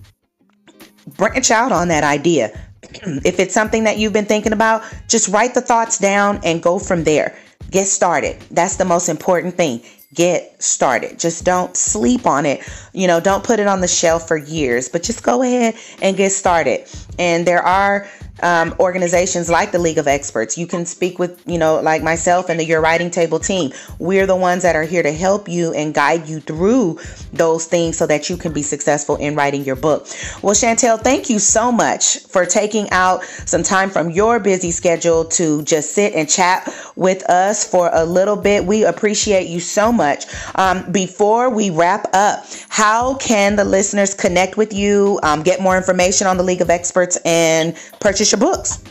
branch 1.15 1.49
out 1.49 1.71
on 1.71 1.87
that 1.87 2.03
idea. 2.03 2.49
if 3.25 3.39
it's 3.39 3.53
something 3.53 3.85
that 3.85 3.97
you've 3.97 4.13
been 4.13 4.25
thinking 4.25 4.53
about, 4.53 4.83
just 5.07 5.27
write 5.29 5.55
the 5.55 5.61
thoughts 5.61 5.97
down 5.97 6.39
and 6.43 6.61
go 6.61 6.77
from 6.77 7.03
there. 7.03 7.35
Get 7.71 7.87
started. 7.87 8.39
That's 8.51 8.75
the 8.75 8.85
most 8.85 9.09
important 9.09 9.55
thing. 9.55 9.81
Get 10.13 10.61
started. 10.63 11.19
Just 11.19 11.43
don't 11.43 11.75
sleep 11.75 12.25
on 12.25 12.45
it. 12.45 12.61
You 12.93 13.07
know, 13.07 13.19
don't 13.19 13.43
put 13.43 13.59
it 13.59 13.67
on 13.67 13.81
the 13.81 13.87
shelf 13.87 14.27
for 14.27 14.37
years, 14.37 14.87
but 14.87 15.03
just 15.03 15.23
go 15.23 15.41
ahead 15.41 15.75
and 16.01 16.15
get 16.15 16.31
started. 16.31 16.87
And 17.19 17.45
there 17.45 17.61
are 17.61 18.07
um, 18.41 18.75
organizations 18.79 19.49
like 19.49 19.71
the 19.71 19.79
League 19.79 19.97
of 19.97 20.07
Experts. 20.07 20.57
You 20.57 20.67
can 20.67 20.85
speak 20.85 21.19
with, 21.19 21.41
you 21.47 21.57
know, 21.57 21.81
like 21.81 22.03
myself 22.03 22.49
and 22.49 22.59
the 22.59 22.65
Your 22.65 22.81
Writing 22.81 23.09
Table 23.09 23.39
team. 23.39 23.71
We're 23.99 24.27
the 24.27 24.35
ones 24.35 24.63
that 24.63 24.75
are 24.75 24.83
here 24.83 25.03
to 25.03 25.11
help 25.11 25.47
you 25.47 25.73
and 25.73 25.93
guide 25.93 26.27
you 26.27 26.39
through 26.39 26.99
those 27.33 27.65
things 27.65 27.97
so 27.97 28.05
that 28.07 28.29
you 28.29 28.37
can 28.37 28.53
be 28.53 28.61
successful 28.61 29.15
in 29.15 29.35
writing 29.35 29.63
your 29.63 29.75
book. 29.75 30.07
Well, 30.41 30.53
Chantel, 30.53 31.01
thank 31.01 31.29
you 31.29 31.39
so 31.39 31.71
much 31.71 32.19
for 32.27 32.45
taking 32.45 32.89
out 32.91 33.23
some 33.23 33.63
time 33.63 33.89
from 33.89 34.11
your 34.11 34.39
busy 34.39 34.71
schedule 34.71 35.25
to 35.25 35.63
just 35.63 35.93
sit 35.93 36.13
and 36.13 36.29
chat 36.29 36.71
with 36.95 37.27
us 37.29 37.65
for 37.69 37.89
a 37.93 38.05
little 38.05 38.35
bit. 38.35 38.65
We 38.65 38.85
appreciate 38.85 39.47
you 39.47 39.59
so 39.59 39.91
much. 39.91 40.25
Um, 40.55 40.91
before 40.91 41.49
we 41.49 41.69
wrap 41.69 42.07
up, 42.13 42.45
how 42.69 43.15
can 43.15 43.55
the 43.55 43.65
listeners 43.65 44.13
connect 44.13 44.57
with 44.57 44.73
you, 44.73 45.19
um, 45.23 45.43
get 45.43 45.59
more 45.59 45.77
information 45.77 46.27
on 46.27 46.37
the 46.37 46.43
League 46.43 46.61
of 46.61 46.69
Experts, 46.69 47.17
and 47.25 47.75
purchase? 47.99 48.26
Your 48.31 48.39
books? 48.39 48.83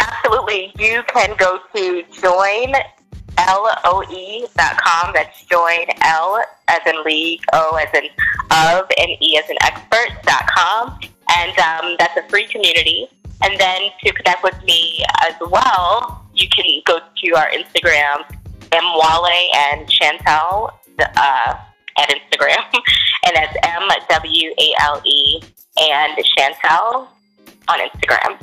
Absolutely. 0.00 0.72
You 0.78 1.02
can 1.08 1.36
go 1.36 1.58
to 1.74 2.02
joinloe.com. 2.10 2.74
That's 5.14 5.44
join 5.46 5.86
L 6.02 6.42
as 6.68 6.80
in 6.86 7.04
league, 7.04 7.42
O 7.52 7.76
as 7.76 7.88
in 7.94 8.08
of, 8.50 8.84
and 8.98 9.10
E 9.20 9.38
as 9.38 9.48
in 9.50 9.56
expert.com. 9.62 11.00
And 11.36 11.58
um, 11.58 11.96
that's 11.98 12.16
a 12.16 12.28
free 12.28 12.46
community. 12.46 13.08
And 13.42 13.58
then 13.58 13.90
to 14.04 14.12
connect 14.12 14.42
with 14.42 14.62
me 14.64 15.04
as 15.22 15.34
well, 15.40 16.24
you 16.34 16.48
can 16.48 16.64
go 16.86 16.98
to 16.98 17.36
our 17.36 17.50
Instagram, 17.50 18.24
Mwale 18.70 19.54
and 19.56 19.88
Chantel 19.88 20.72
uh, 20.98 21.54
at 21.98 22.08
Instagram. 22.08 22.62
and 23.26 23.36
that's 23.36 23.56
M 23.62 23.88
W 24.08 24.54
A 24.58 24.74
L 24.80 25.02
E 25.04 25.40
and 25.78 26.18
Chantel 26.36 27.08
on 27.70 27.78
Instagram. 27.88 28.40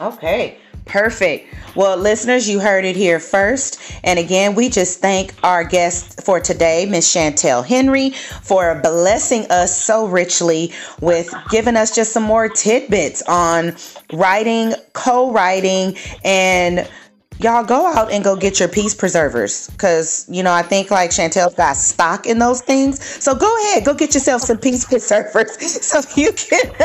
Okay. 0.00 0.58
Perfect. 0.84 1.54
Well, 1.74 1.96
listeners, 1.96 2.48
you 2.48 2.60
heard 2.60 2.84
it 2.84 2.96
here 2.96 3.18
first. 3.20 3.80
And 4.04 4.18
again, 4.18 4.54
we 4.54 4.68
just 4.68 5.00
thank 5.00 5.34
our 5.42 5.64
guest 5.64 6.22
for 6.22 6.40
today, 6.40 6.86
Miss 6.86 7.10
Chantel 7.14 7.64
Henry, 7.64 8.10
for 8.10 8.80
blessing 8.82 9.46
us 9.48 9.82
so 9.82 10.06
richly 10.06 10.72
with 11.00 11.32
giving 11.50 11.76
us 11.76 11.94
just 11.94 12.12
some 12.12 12.24
more 12.24 12.48
tidbits 12.48 13.22
on 13.22 13.76
writing, 14.12 14.74
co 14.92 15.32
writing, 15.32 15.96
and 16.24 16.86
y'all 17.42 17.64
go 17.64 17.86
out 17.86 18.12
and 18.12 18.22
go 18.22 18.36
get 18.36 18.60
your 18.60 18.68
peace 18.68 18.94
preservers 18.94 19.68
because 19.70 20.24
you 20.28 20.42
know 20.42 20.52
i 20.52 20.62
think 20.62 20.90
like 20.90 21.10
chantel's 21.10 21.54
got 21.54 21.76
stock 21.76 22.26
in 22.26 22.38
those 22.38 22.60
things. 22.60 23.02
So 23.02 23.34
go 23.34 23.54
ahead 23.62 23.84
go 23.84 23.94
get 23.94 24.14
yourself 24.14 24.42
some 24.42 24.58
peace 24.58 24.84
preservers 24.92 25.52
so 25.84 26.00
you 26.16 26.32
can 26.32 26.70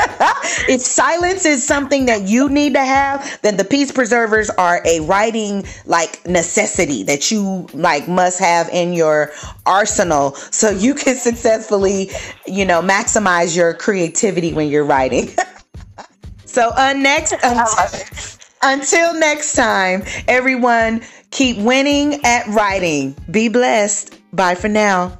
if 0.67 0.81
silence 0.81 1.45
is 1.45 1.65
something 1.65 2.05
that 2.07 2.27
you 2.27 2.49
need 2.49 2.73
to 2.73 2.83
have 2.83 3.39
then 3.41 3.57
the 3.57 3.63
peace 3.63 3.91
preservers 3.91 4.49
are 4.51 4.81
a 4.85 5.01
writing 5.01 5.65
like 5.85 6.25
necessity 6.27 7.03
that 7.03 7.29
you 7.31 7.67
like 7.73 8.07
must 8.07 8.39
have 8.39 8.69
in 8.69 8.93
your 8.93 9.31
arsenal 9.65 10.33
so 10.35 10.69
you 10.69 10.93
can 10.93 11.15
successfully 11.15 12.09
you 12.47 12.65
know 12.65 12.81
maximize 12.81 13.55
your 13.55 13.73
creativity 13.73 14.53
when 14.53 14.69
you're 14.69 14.85
writing. 14.85 15.29
So 16.45 16.71
uh 16.75 16.93
next 16.93 17.33
until 18.61 19.13
next 19.13 19.53
time, 19.53 20.03
everyone, 20.27 21.01
keep 21.31 21.57
winning 21.57 22.23
at 22.25 22.47
writing. 22.47 23.15
Be 23.29 23.49
blessed. 23.49 24.19
Bye 24.33 24.55
for 24.55 24.69
now. 24.69 25.17